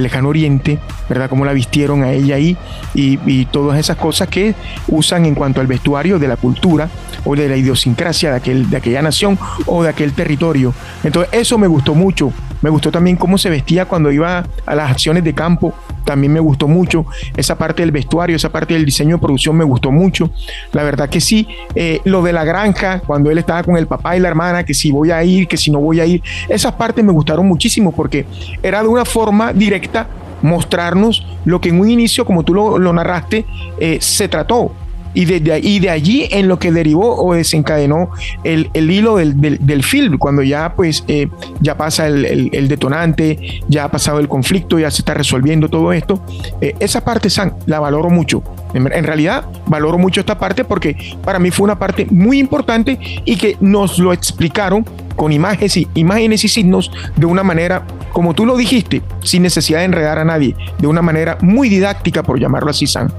lejano 0.02 0.28
oriente, 0.28 0.78
¿verdad? 1.08 1.28
Cómo 1.28 1.44
la 1.44 1.52
vistieron 1.52 2.02
a 2.02 2.12
ella 2.12 2.36
ahí 2.36 2.56
y, 2.94 3.18
y, 3.26 3.46
todas 3.46 3.78
esas 3.78 3.96
cosas 3.96 4.28
que 4.28 4.54
usan 4.88 5.26
en 5.26 5.34
cuanto 5.34 5.60
al 5.60 5.66
vestuario 5.66 6.18
de 6.18 6.28
la 6.28 6.36
cultura 6.36 6.88
o 7.24 7.34
de 7.34 7.48
la 7.48 7.56
idiosincrasia 7.56 8.30
de, 8.30 8.36
aquel, 8.36 8.70
de 8.70 8.76
aquella 8.76 9.02
nación 9.02 9.38
o 9.66 9.82
de 9.82 9.88
aquel 9.88 10.12
territorio. 10.12 10.74
Entonces 11.02 11.32
eso 11.32 11.58
me 11.58 11.66
gustó 11.66 11.94
mucho. 11.94 12.32
Me 12.62 12.70
gustó 12.70 12.90
también 12.90 13.16
cómo 13.16 13.38
se 13.38 13.50
vestía 13.50 13.84
cuando 13.84 14.10
iba 14.10 14.46
a 14.66 14.74
las 14.74 14.90
acciones 14.90 15.24
de 15.24 15.34
campo. 15.34 15.72
También 16.04 16.32
me 16.32 16.40
gustó 16.40 16.68
mucho. 16.68 17.06
Esa 17.36 17.56
parte 17.56 17.82
del 17.82 17.92
vestuario, 17.92 18.36
esa 18.36 18.50
parte 18.50 18.74
del 18.74 18.84
diseño 18.84 19.16
de 19.16 19.22
producción 19.22 19.56
me 19.56 19.64
gustó 19.64 19.90
mucho. 19.90 20.30
La 20.72 20.82
verdad 20.82 21.08
que 21.08 21.20
sí. 21.20 21.46
Eh, 21.74 22.00
lo 22.04 22.22
de 22.22 22.32
la 22.32 22.44
granja, 22.44 23.00
cuando 23.00 23.30
él 23.30 23.38
estaba 23.38 23.62
con 23.62 23.76
el 23.76 23.86
papá 23.86 24.16
y 24.16 24.20
la 24.20 24.28
hermana, 24.28 24.64
que 24.64 24.74
si 24.74 24.90
voy 24.90 25.10
a 25.10 25.22
ir, 25.22 25.46
que 25.46 25.56
si 25.56 25.70
no 25.70 25.78
voy 25.78 26.00
a 26.00 26.06
ir. 26.06 26.22
Esas 26.48 26.72
partes 26.74 27.04
me 27.04 27.12
gustaron 27.12 27.46
muchísimo 27.46 27.92
porque 27.92 28.26
era 28.62 28.82
de 28.82 28.88
una 28.88 29.04
forma 29.04 29.52
directa 29.52 30.08
mostrarnos 30.42 31.26
lo 31.44 31.60
que 31.60 31.68
en 31.68 31.80
un 31.80 31.90
inicio, 31.90 32.24
como 32.24 32.44
tú 32.44 32.54
lo, 32.54 32.92
narraste, 32.92 33.44
eh, 33.78 33.98
se 34.00 34.28
trató 34.28 34.72
Y 35.18 35.24
de, 35.24 35.52
ahí, 35.52 35.80
de 35.80 35.90
allí 35.90 36.28
en 36.30 36.46
lo 36.46 36.60
que 36.60 36.70
derivó 36.70 37.20
o 37.20 37.34
desencadenó 37.34 38.10
el, 38.44 38.70
hilo 38.72 39.16
del, 39.16 39.82
film, 39.82 40.16
cuando 40.16 40.44
ya 40.44 40.74
pues 40.76 41.02
eh, 41.08 41.26
ya 41.60 41.76
pasa 41.76 42.06
el, 42.06 42.68
detonante, 42.68 43.62
ya 43.66 43.82
ha 43.82 43.90
pasado 43.90 44.20
el 44.20 44.28
conflicto, 44.28 44.78
ya 44.78 44.92
se 44.92 45.02
está 45.02 45.14
resolviendo 45.14 45.68
todo 45.68 45.92
esto. 45.92 46.22
Eh, 46.60 46.76
esa 46.78 47.04
parte, 47.04 47.30
San, 47.30 47.54
la 47.66 47.80
valoro 47.80 48.10
mucho. 48.10 48.44
En, 48.74 48.86
realidad, 49.02 49.44
valoro 49.66 49.98
mucho 49.98 50.20
esta 50.20 50.38
parte 50.38 50.64
porque 50.64 50.96
para 51.24 51.40
mí 51.40 51.50
fue 51.50 51.64
una 51.64 51.80
parte 51.80 52.06
muy 52.10 52.38
importante 52.38 52.96
y 53.24 53.34
que 53.34 53.56
nos 53.60 53.98
lo 53.98 54.12
explicaron 54.12 54.84
con 55.16 55.32
imágenes 55.32 55.76
y, 55.78 55.88
imágenes 55.94 56.44
y 56.44 56.48
signos 56.48 56.92
de 57.16 57.26
una 57.26 57.42
manera, 57.42 57.84
como 58.12 58.34
tú 58.34 58.46
lo 58.46 58.56
dijiste, 58.56 59.02
sin 59.24 59.42
necesidad 59.42 59.80
de 59.80 59.86
enredar 59.86 60.20
a 60.20 60.24
nadie, 60.24 60.54
de 60.78 60.86
una 60.86 61.02
manera 61.02 61.38
muy 61.40 61.68
didáctica, 61.68 62.22
por 62.22 62.38
llamarlo 62.38 62.70
así, 62.70 62.86
San. 62.86 63.12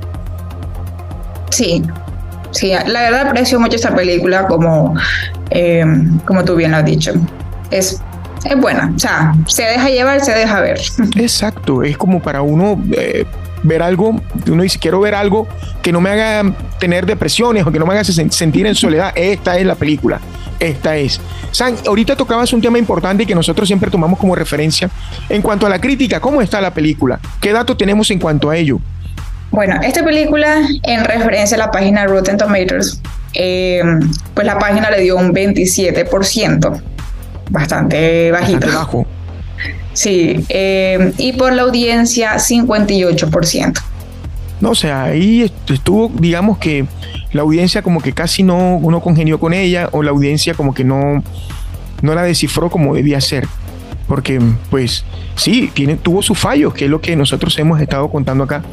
Sí, 1.50 1.84
sí, 2.52 2.72
la 2.86 3.02
verdad 3.02 3.28
aprecio 3.28 3.60
mucho 3.60 3.76
esta 3.76 3.96
película, 3.96 4.48
como, 4.48 4.96
eh, 5.52 5.86
como 6.26 6.44
tú 6.44 6.56
bien 6.56 6.72
lo 6.72 6.78
has 6.78 6.86
dicho. 6.86 7.14
Es 7.72 8.02
es 8.46 8.60
buena. 8.60 8.92
O 8.96 9.00
sea, 9.00 9.34
se 9.48 9.64
deja 9.64 9.90
llevar, 9.90 10.22
se 10.22 10.32
deja 10.34 10.62
ver. 10.62 10.80
Exacto, 11.16 11.84
es 11.84 11.98
como 11.98 12.22
para 12.22 12.42
uno 12.42 12.82
eh, 12.92 13.26
ver 13.64 13.82
algo, 13.82 14.22
uno 14.48 14.64
dice, 14.64 14.80
quiero 14.80 15.02
ver 15.02 15.16
algo 15.16 15.48
que 15.82 15.92
no 15.92 16.00
me 16.02 16.10
haga 16.10 16.54
tener 16.80 17.06
depresiones 17.06 17.66
o 17.66 17.72
que 17.72 17.80
no 17.80 17.86
me 17.86 17.94
haga 17.94 18.04
sentir 18.04 18.66
en 18.66 18.76
soledad. 18.76 19.12
Esta 19.16 19.58
es 19.58 19.66
la 19.66 19.76
película. 19.76 20.20
Esta 20.60 20.98
es. 20.98 21.22
San, 21.52 21.76
ahorita 21.88 22.16
tocabas 22.16 22.52
un 22.52 22.62
tema 22.62 22.78
importante 22.78 23.26
que 23.26 23.34
nosotros 23.34 23.68
siempre 23.68 23.90
tomamos 23.90 24.20
como 24.20 24.36
referencia. 24.36 24.90
En 25.30 25.42
cuanto 25.42 25.66
a 25.66 25.70
la 25.70 25.80
crítica, 25.80 26.20
¿cómo 26.20 26.42
está 26.42 26.60
la 26.60 26.74
película? 26.74 27.20
¿Qué 27.40 27.54
datos 27.54 27.78
tenemos 27.78 28.12
en 28.12 28.20
cuanto 28.20 28.50
a 28.50 28.58
ello? 28.58 28.80
Bueno, 29.52 29.80
esta 29.82 30.04
película, 30.04 30.62
en 30.84 31.06
referencia 31.06 31.56
a 31.56 31.60
la 31.60 31.72
página 31.72 32.06
Rotten 32.06 32.38
Tomatoes, 32.38 33.02
eh, 33.34 33.82
pues 34.34 34.46
la 34.46 34.60
página 34.60 34.92
le 34.92 35.02
dio 35.02 35.18
un 35.18 35.34
27%, 35.34 36.82
bastante 37.50 38.32
bajito. 38.32 38.60
Bastante 38.60 38.76
bajo. 38.76 39.08
Sí, 39.94 40.46
eh, 40.50 41.14
y 41.18 41.34
por 41.34 41.54
la 41.54 41.64
audiencia 41.64 42.36
58%. 42.36 43.82
No, 44.62 44.72
o 44.72 44.76
sea, 44.76 45.06
ahí 45.06 45.52
estuvo, 45.68 46.12
digamos 46.14 46.58
que 46.58 46.86
la 47.32 47.42
audiencia 47.42 47.82
como 47.82 48.02
que 48.02 48.14
casi 48.14 48.44
no, 48.44 48.76
uno 48.78 49.02
congenió 49.02 49.40
con 49.40 49.54
ella 49.54 49.90
o 49.92 50.04
la 50.04 50.12
audiencia 50.12 50.54
como 50.54 50.74
que 50.74 50.84
no, 50.84 51.24
no 52.02 52.14
la 52.14 52.24
descifró 52.24 52.70
como 52.70 52.94
debía 52.94 53.20
ser. 53.20 53.48
Porque, 54.08 54.40
pues, 54.70 55.06
sí, 55.36 55.72
tiene, 55.74 55.96
tuvo 55.96 56.22
sus 56.22 56.38
fallos, 56.38 56.74
que 56.74 56.86
es 56.86 56.92
lo 56.92 57.00
que 57.00 57.16
nosotros 57.16 57.58
hemos 57.60 57.80
estado 57.80 58.10
contando 58.10 58.44
acá 58.44 58.64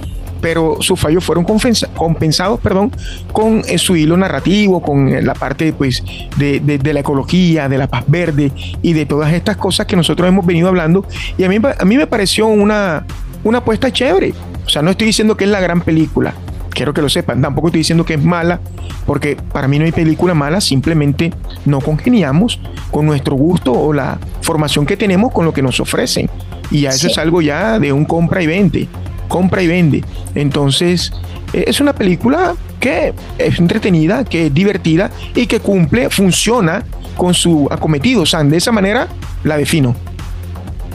pero 0.47 0.77
sus 0.79 1.01
fallos 1.01 1.25
fueron 1.25 1.45
compensados 1.45 2.61
perdón, 2.61 2.93
con 3.33 3.65
eh, 3.67 3.79
su 3.79 3.97
hilo 3.97 4.17
narrativo, 4.17 4.81
con 4.81 5.09
eh, 5.09 5.21
la 5.21 5.35
parte 5.35 5.73
pues, 5.73 6.05
de, 6.37 6.61
de, 6.61 6.93
la 6.93 7.01
ecología, 7.01 7.69
de 7.69 7.77
la 7.77 7.89
paz 7.89 8.05
verde 8.07 8.53
y 8.81 8.93
de 8.93 9.07
todas 9.07 9.33
estas 9.33 9.57
cosas 9.57 9.87
que 9.87 9.97
nosotros 9.97 10.29
hemos 10.29 10.47
venido 10.47 10.69
hablando. 10.69 11.05
Y 11.37 11.43
a 11.43 11.49
mí, 11.49 11.57
a 11.77 11.85
mí 11.85 11.97
me 11.97 12.07
pareció 12.07 12.47
una, 12.47 13.05
una 13.43 13.59
apuesta 13.59 13.93
chévere. 13.93 14.35
O 14.65 14.69
sea, 14.69 14.83
no 14.83 14.93
estoy 14.93 15.09
diciendo 15.09 15.37
que 15.37 15.43
es 15.43 15.51
la 15.51 15.59
gran 15.59 15.81
película, 15.81 16.33
quiero 16.71 16.95
que 16.95 17.03
lo 17.03 17.09
sepan, 17.09 17.43
tampoco 17.43 17.67
estoy 17.67 17.81
diciendo 17.81 18.05
que 18.05 18.15
es 18.15 18.23
mala, 18.23 18.61
porque 19.05 19.37
para 19.53 19.67
mí 19.67 19.81
no 19.81 19.85
hay 19.85 19.91
película 19.91 20.33
mala, 20.33 20.61
simplemente 20.61 21.35
no 21.65 21.81
congeniamos 21.81 22.61
con 22.93 23.05
nuestro 23.05 23.35
gusto 23.35 23.73
o 23.73 23.93
la 23.93 24.21
formación 24.43 24.87
que 24.87 24.97
tenemos 24.97 25.33
con 25.33 25.45
lo 25.45 25.53
que 25.53 25.63
nos 25.63 25.81
ofrecen. 25.81 26.31
Y 26.71 26.83
ya 26.83 26.91
eso 26.91 27.09
es 27.09 27.19
algo 27.19 27.43
ya 27.43 27.81
de 27.81 27.93
un 27.93 28.05
compra 28.05 28.43
y 28.43 28.47
vende 28.47 28.89
compra 29.29 29.63
y 29.63 29.67
vende. 29.67 30.05
Entonces, 30.35 31.13
es 31.53 31.81
una 31.81 31.95
película 31.95 32.55
que 32.81 33.15
es 33.39 33.59
entretenida, 33.59 34.25
que 34.25 34.47
es 34.47 34.55
divertida 34.55 35.11
y 35.35 35.47
que 35.47 35.61
cumple, 35.61 36.11
funciona 36.11 36.85
con 37.17 37.35
su 37.35 37.69
acometido. 37.71 38.23
O 38.23 38.45
de 38.45 38.57
esa 38.57 38.73
manera 38.73 39.09
la 39.45 39.57
defino. 39.57 39.95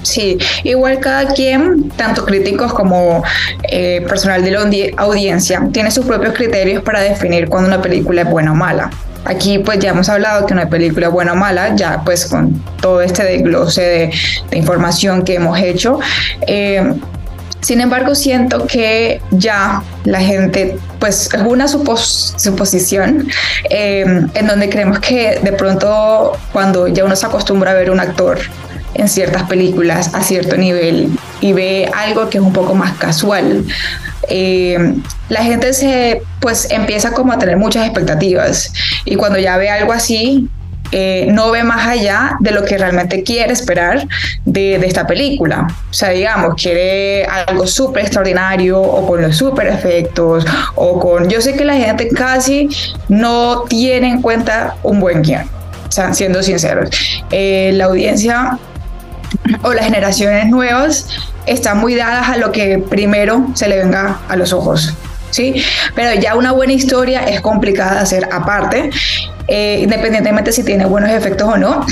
Sí, 0.04 0.38
igual 0.64 1.00
cada 1.00 1.32
quien, 1.34 1.90
tanto 1.92 2.26
críticos 2.26 2.74
como 2.74 3.24
eh, 3.64 4.04
personal 4.08 4.44
de 4.44 4.52
la 4.52 4.68
audiencia, 4.98 5.68
tiene 5.72 5.92
sus 5.92 6.06
propios 6.06 6.34
criterios 6.34 6.82
para 6.84 7.02
definir 7.02 7.48
cuando 7.50 7.68
una 7.68 7.82
película 7.82 8.24
es 8.24 8.30
buena 8.30 8.54
o 8.54 8.56
mala. 8.56 8.90
Aquí 9.26 9.60
pues 9.60 9.78
ya 9.78 9.92
hemos 9.92 10.10
hablado 10.10 10.48
que 10.48 10.54
una 10.54 10.68
película 10.68 11.08
es 11.08 11.14
buena 11.14 11.34
o 11.34 11.36
mala, 11.36 11.76
ya 11.76 12.02
pues 12.04 12.26
con 12.26 12.60
todo 12.82 13.02
este 13.02 13.24
desglose 13.24 13.82
de, 13.82 14.14
de 14.50 14.58
información 14.58 15.24
que 15.24 15.36
hemos 15.36 15.60
hecho. 15.60 16.00
Eh, 16.48 16.96
sin 17.60 17.80
embargo, 17.80 18.16
siento 18.16 18.66
que 18.66 19.22
ya 19.32 19.84
la 20.06 20.20
gente, 20.20 20.78
pues 21.00 21.30
es 21.32 21.42
una 21.42 21.68
suposición 21.68 23.28
eh, 23.70 24.26
en 24.34 24.48
donde 24.48 24.70
creemos 24.70 25.00
que 25.00 25.40
de 25.44 25.52
pronto 25.54 26.38
cuando 26.54 26.88
ya 26.88 27.06
uno 27.06 27.16
se 27.16 27.26
acostumbra 27.26 27.72
a 27.72 27.74
ver 27.76 27.92
un 27.92 28.00
actor 28.00 28.40
en 28.94 29.08
ciertas 29.08 29.44
películas 29.44 30.14
a 30.14 30.22
cierto 30.24 30.58
nivel 30.58 31.12
y 31.40 31.54
ve 31.54 31.90
algo 31.96 32.30
que 32.30 32.40
es 32.40 32.44
un 32.44 32.52
poco 32.54 32.74
más 32.74 32.98
casual, 32.98 33.64
eh, 34.28 34.96
la 35.30 35.44
gente 35.44 35.74
se 35.74 36.24
pues 36.40 36.70
empieza 36.72 37.12
como 37.12 37.32
a 37.32 37.38
tener 37.38 37.58
muchas 37.58 37.86
expectativas. 37.86 38.74
Y 39.06 39.16
cuando 39.16 39.38
ya 39.40 39.58
ve 39.58 39.70
algo 39.70 39.94
así 39.94 40.50
eh, 40.92 41.28
no 41.30 41.52
ve 41.52 41.64
más 41.64 41.88
allá 41.88 42.36
de 42.40 42.52
lo 42.52 42.66
que 42.66 42.78
realmente 42.78 43.24
quiere 43.24 43.54
esperar 43.54 44.08
de, 44.46 44.76
esta 44.76 45.08
película. 45.08 45.68
O 45.90 45.94
sea, 45.94 46.10
digamos, 46.10 46.56
quiere 46.56 47.26
algo 47.26 47.66
súper 47.66 48.04
extraordinario 48.04 48.82
o 48.82 49.08
con 49.08 49.22
los 49.22 49.38
súper 49.38 49.68
efectos 49.68 50.46
o 50.76 51.00
con... 51.00 51.30
Yo 51.30 51.42
sé 51.42 51.56
que 51.56 51.64
la 51.64 51.76
gente 51.76 52.10
casi 52.10 52.70
no 53.08 53.64
tiene 53.64 54.10
en 54.10 54.22
cuenta 54.22 54.76
un 54.84 55.00
buen 55.00 55.22
guion, 55.22 55.44
o 55.88 55.92
sea, 55.92 56.14
siendo 56.14 56.44
sinceros. 56.44 56.90
Eh, 57.32 57.72
la 57.76 57.86
audiencia 57.86 58.60
o 59.64 59.74
las 59.74 59.86
generaciones 59.86 60.48
nuevas 60.48 61.08
están 61.46 61.78
muy 61.80 61.96
dadas 61.96 62.30
a 62.30 62.38
lo 62.38 62.52
que 62.52 62.78
primero 62.78 63.48
se 63.54 63.70
le 63.70 63.78
venga 63.78 64.20
a 64.28 64.36
los 64.36 64.52
ojos. 64.52 64.94
¿sí? 65.32 65.64
Pero 65.96 66.20
ya 66.20 66.36
una 66.36 66.52
buena 66.52 66.74
historia 66.74 67.22
es 67.22 67.42
complicada 67.42 67.96
de 67.96 68.00
hacer 68.00 68.30
aparte, 68.32 68.92
eh, 69.48 69.80
independientemente 69.82 70.52
si 70.52 70.64
tiene 70.64 70.86
buenos 70.86 71.10
efectos 71.12 71.48
o 71.48 71.58
no. 71.58 71.86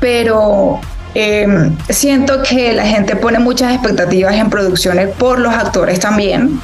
Pero 0.00 0.80
em, 1.14 1.76
siento 1.88 2.42
que 2.42 2.72
la 2.72 2.84
gente 2.86 3.16
pone 3.16 3.38
muchas 3.38 3.72
expectativas 3.72 4.34
en 4.34 4.50
producciones 4.50 5.08
por 5.16 5.38
los 5.38 5.52
actores 5.52 5.98
también 5.98 6.60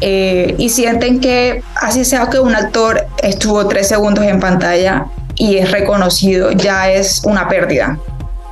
eh, 0.00 0.54
y 0.58 0.68
sienten 0.68 1.20
que 1.20 1.62
así 1.80 2.04
sea 2.04 2.28
que 2.28 2.38
un 2.38 2.54
actor 2.54 3.06
estuvo 3.22 3.66
tres 3.66 3.88
segundos 3.88 4.24
en 4.24 4.40
pantalla 4.40 5.06
y 5.36 5.56
es 5.56 5.70
reconocido, 5.70 6.52
ya 6.52 6.90
es 6.90 7.22
una 7.24 7.48
pérdida. 7.48 7.98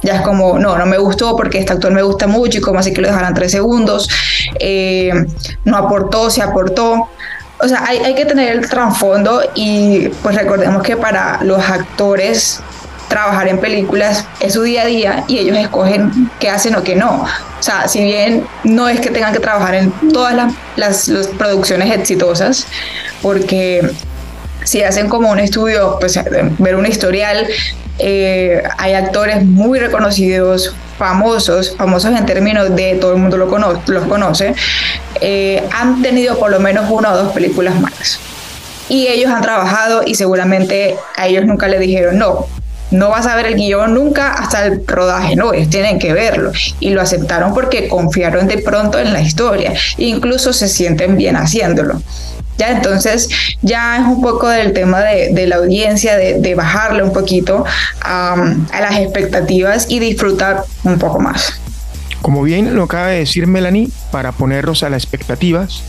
Ya 0.02 0.16
es 0.16 0.22
como, 0.22 0.58
no, 0.58 0.76
no 0.76 0.86
me 0.86 0.98
gustó 0.98 1.36
porque 1.36 1.58
este 1.58 1.72
actor 1.72 1.92
me 1.92 2.02
gusta 2.02 2.26
mucho 2.26 2.58
y 2.58 2.60
como 2.60 2.80
así 2.80 2.92
que 2.92 3.00
lo 3.00 3.08
dejaran 3.08 3.34
tres 3.34 3.52
segundos. 3.52 4.08
Eh, 4.58 5.12
no 5.64 5.76
aportó, 5.76 6.28
se 6.28 6.42
aportó. 6.42 7.08
O 7.62 7.68
sea, 7.68 7.84
hay, 7.86 7.98
hay 7.98 8.14
que 8.14 8.24
tener 8.24 8.50
el 8.50 8.68
trasfondo 8.68 9.40
y 9.54 10.08
pues 10.22 10.34
recordemos 10.34 10.82
que 10.82 10.96
para 10.96 11.42
los 11.42 11.62
actores 11.62 12.60
trabajar 13.08 13.46
en 13.46 13.58
películas 13.58 14.26
es 14.40 14.54
su 14.54 14.62
día 14.62 14.82
a 14.82 14.86
día 14.86 15.24
y 15.28 15.38
ellos 15.38 15.58
escogen 15.58 16.30
qué 16.40 16.48
hacen 16.48 16.74
o 16.74 16.82
qué 16.82 16.96
no. 16.96 17.24
O 17.60 17.62
sea, 17.62 17.86
si 17.86 18.02
bien 18.02 18.46
no 18.64 18.88
es 18.88 19.00
que 19.00 19.10
tengan 19.10 19.34
que 19.34 19.38
trabajar 19.38 19.74
en 19.74 19.92
todas 20.12 20.34
las, 20.76 21.08
las, 21.08 21.28
producciones 21.28 21.94
exitosas, 21.94 22.66
porque 23.20 23.86
si 24.64 24.82
hacen 24.82 25.08
como 25.10 25.30
un 25.30 25.38
estudio, 25.38 25.98
pues 26.00 26.18
ver 26.58 26.74
un 26.74 26.86
historial 26.86 27.46
eh, 27.98 28.62
hay 28.78 28.94
actores 28.94 29.44
muy 29.44 29.78
reconocidos, 29.78 30.74
famosos, 30.98 31.74
famosos 31.76 32.16
en 32.16 32.26
términos 32.26 32.74
de 32.74 32.96
todo 32.96 33.12
el 33.12 33.18
mundo 33.18 33.36
lo 33.36 33.46
los 33.86 34.04
conoce, 34.06 34.54
eh, 35.20 35.62
han 35.72 36.02
tenido 36.02 36.38
por 36.38 36.50
lo 36.50 36.60
menos 36.60 36.90
una 36.90 37.12
o 37.12 37.16
dos 37.16 37.32
películas 37.32 37.78
malas. 37.80 38.18
Y 38.88 39.06
ellos 39.08 39.30
han 39.30 39.42
trabajado 39.42 40.02
y 40.04 40.14
seguramente 40.14 40.96
a 41.16 41.26
ellos 41.26 41.46
nunca 41.46 41.68
le 41.68 41.78
dijeron, 41.78 42.18
no, 42.18 42.46
no 42.90 43.08
vas 43.08 43.26
a 43.26 43.34
ver 43.34 43.46
el 43.46 43.54
guion 43.54 43.94
nunca 43.94 44.32
hasta 44.32 44.66
el 44.66 44.86
rodaje, 44.86 45.34
no, 45.34 45.54
ellos 45.54 45.70
tienen 45.70 45.98
que 45.98 46.12
verlo. 46.12 46.52
Y 46.78 46.90
lo 46.90 47.00
aceptaron 47.00 47.54
porque 47.54 47.88
confiaron 47.88 48.46
de 48.46 48.58
pronto 48.58 48.98
en 48.98 49.12
la 49.12 49.20
historia. 49.20 49.72
incluso 49.96 50.52
se 50.52 50.68
sienten 50.68 51.16
bien 51.16 51.36
haciéndolo. 51.36 52.02
Ya, 52.62 52.70
entonces 52.70 53.28
ya 53.60 53.96
es 53.96 54.06
un 54.06 54.22
poco 54.22 54.48
del 54.48 54.72
tema 54.72 55.00
de, 55.00 55.46
la 55.48 55.56
audiencia, 55.56 56.16
de, 56.16 56.54
bajarle 56.54 57.02
un 57.02 57.12
poquito 57.12 57.64
a 58.00 58.36
las 58.70 59.00
expectativas 59.00 59.86
y 59.88 59.98
disfrutar 59.98 60.62
un 60.84 60.96
poco 60.96 61.18
más. 61.18 61.60
Como 62.20 62.44
bien 62.44 62.76
lo 62.76 62.84
acaba 62.84 63.08
de 63.08 63.18
decir 63.18 63.48
Melanie, 63.48 63.88
para 64.12 64.30
ponernos 64.30 64.84
a 64.84 64.90
las 64.90 65.02
expectativas, 65.02 65.82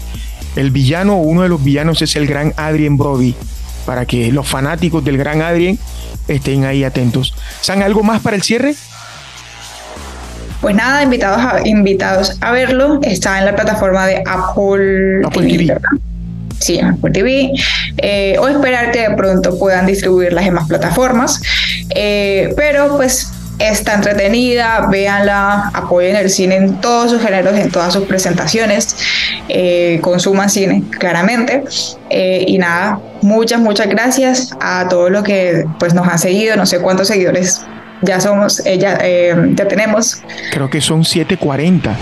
el 0.56 0.72
villano 0.72 1.18
uno 1.18 1.44
de 1.44 1.50
los 1.50 1.64
villanos 1.64 2.02
es 2.02 2.16
el 2.16 2.26
gran 2.26 2.56
Adrien 2.58 2.98
Brody, 2.98 3.36
para 3.86 4.08
que 4.08 4.32
los 4.32 4.48
fanáticos 4.48 5.06
del 5.06 5.20
gran 5.20 5.44
Adrien 5.44 5.78
estén 6.28 6.66
ahí 6.66 6.84
atentos. 6.84 7.36
¿San 7.62 7.84
algo 7.84 8.02
más 8.02 8.24
para 8.24 8.36
el 8.36 8.42
cierre? 8.42 8.74
Pues 10.60 10.76
nada, 10.76 11.04
invitados 11.04 11.40
a, 11.40 11.68
invitados 11.68 12.38
a 12.42 12.52
verlo. 12.52 13.00
Está 13.04 13.38
en 13.38 13.46
la 13.46 13.56
plataforma 13.56 14.08
de 14.08 14.24
Apple, 14.26 15.22
TV, 15.32 15.78
en 16.70 16.86
Apple 16.86 17.12
TV, 17.12 17.52
eh, 17.98 18.36
o 18.40 18.48
esperar 18.48 18.92
que 18.92 19.10
de 19.10 19.16
pronto 19.16 19.58
puedan 19.58 19.86
distribuirlas 19.86 20.46
en 20.46 20.54
más 20.54 20.68
plataformas. 20.68 21.42
Eh, 21.96 22.54
pero 22.56 22.96
pues 22.96 23.32
está 23.60 23.94
entretenida, 23.94 24.88
véanla, 24.90 25.72
apoyen 25.74 26.16
el 26.16 26.30
cine 26.30 26.56
en 26.56 26.82
todos 26.82 27.12
sus 27.12 27.22
géneros, 27.22 27.58
en 27.58 27.70
todas 27.70 27.94
sus 27.94 28.06
presentaciones, 28.06 28.96
eh, 29.48 30.00
consuman 30.02 30.50
cine, 30.50 30.84
claramente. 31.00 31.64
y 32.10 32.58
nada, 32.58 33.00
muchas, 33.22 33.60
muchas 33.60 33.88
gracias 33.88 34.52
a 34.60 34.88
todos 34.88 35.10
los 35.10 35.24
que 35.24 35.66
pues, 35.80 35.94
nos 35.94 36.08
han 36.08 36.20
seguido, 36.20 36.56
no 36.56 36.66
sé 36.66 36.80
cuántos 36.80 37.08
seguidores 37.08 37.62
ya 38.02 38.20
somos, 38.20 38.62
ya, 38.64 39.00
ya 39.00 39.68
tenemos. 39.68 40.22
Creo 40.52 40.70
que 40.70 40.82
son 40.82 41.04
740. 41.06 41.96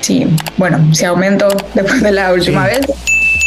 Sí, 0.00 0.26
bueno, 0.56 0.94
se 0.94 1.06
aumentó 1.06 1.48
después 1.74 2.02
de 2.02 2.12
la 2.12 2.32
última 2.32 2.66
vez. 2.66 2.80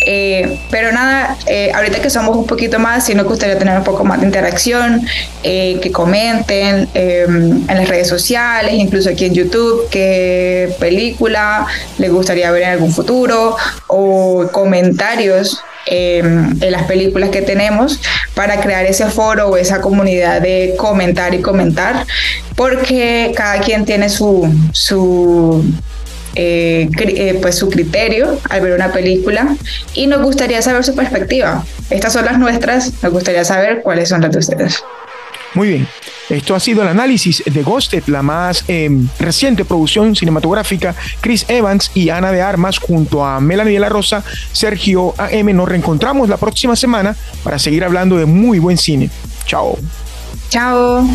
Eh, 0.05 0.59
pero 0.69 0.91
nada, 0.91 1.37
eh, 1.47 1.71
ahorita 1.73 2.01
que 2.01 2.09
somos 2.09 2.35
un 2.35 2.45
poquito 2.45 2.79
más, 2.79 3.05
sí 3.05 3.15
nos 3.15 3.25
gustaría 3.25 3.57
tener 3.57 3.77
un 3.77 3.83
poco 3.83 4.03
más 4.03 4.19
de 4.19 4.25
interacción, 4.25 5.05
eh, 5.43 5.79
que 5.81 5.91
comenten 5.91 6.89
en 6.93 7.65
las 7.67 7.87
redes 7.87 8.07
sociales, 8.07 8.73
incluso 8.73 9.09
aquí 9.09 9.25
en 9.25 9.33
YouTube, 9.33 9.87
qué 9.89 10.73
película 10.79 11.65
les 11.97 12.11
gustaría 12.11 12.51
ver 12.51 12.63
en 12.63 12.69
algún 12.69 12.91
futuro 12.91 13.55
o 13.87 14.47
comentarios 14.51 15.61
en 15.85 16.59
las 16.59 16.83
películas 16.83 17.29
que 17.29 17.41
tenemos 17.41 17.99
para 18.35 18.61
crear 18.61 18.85
ese 18.85 19.07
foro 19.07 19.49
o 19.49 19.57
esa 19.57 19.81
comunidad 19.81 20.41
de 20.41 20.75
comentar 20.77 21.33
y 21.33 21.41
comentar, 21.41 22.05
porque 22.55 23.33
cada 23.35 23.59
quien 23.59 23.83
tiene 23.83 24.07
su, 24.09 24.49
su 24.71 25.63
eh, 26.35 26.89
eh, 26.99 27.39
pues 27.41 27.55
su 27.57 27.69
criterio 27.69 28.39
al 28.49 28.61
ver 28.61 28.73
una 28.73 28.91
película 28.91 29.55
y 29.93 30.07
nos 30.07 30.21
gustaría 30.21 30.61
saber 30.61 30.83
su 30.83 30.95
perspectiva. 30.95 31.63
Estas 31.89 32.13
son 32.13 32.25
las 32.25 32.39
nuestras, 32.39 32.91
nos 33.03 33.11
gustaría 33.11 33.45
saber 33.45 33.81
cuáles 33.81 34.09
son 34.09 34.21
las 34.21 34.31
de 34.31 34.39
ustedes. 34.39 34.83
Muy 35.53 35.67
bien, 35.67 35.87
esto 36.29 36.55
ha 36.55 36.59
sido 36.59 36.81
el 36.81 36.87
análisis 36.87 37.43
de 37.45 37.61
Ghosted, 37.61 38.03
la 38.07 38.23
más 38.23 38.63
em, 38.67 39.07
reciente 39.19 39.65
producción 39.65 40.15
cinematográfica. 40.15 40.95
Chris 41.21 41.45
Evans 41.47 41.91
y 41.93 42.09
Ana 42.09 42.31
de 42.31 42.41
Armas 42.41 42.79
junto 42.79 43.23
a 43.23 43.39
Melanie 43.39 43.73
de 43.73 43.79
la 43.79 43.89
Rosa, 43.89 44.23
Sergio 44.51 45.13
AM. 45.17 45.55
Nos 45.55 45.69
reencontramos 45.69 46.27
la 46.27 46.37
próxima 46.37 46.75
semana 46.75 47.15
para 47.43 47.59
seguir 47.59 47.83
hablando 47.83 48.17
de 48.17 48.25
muy 48.25 48.57
buen 48.57 48.77
cine. 48.77 49.11
Chao. 49.45 49.77
Chao. 50.49 51.07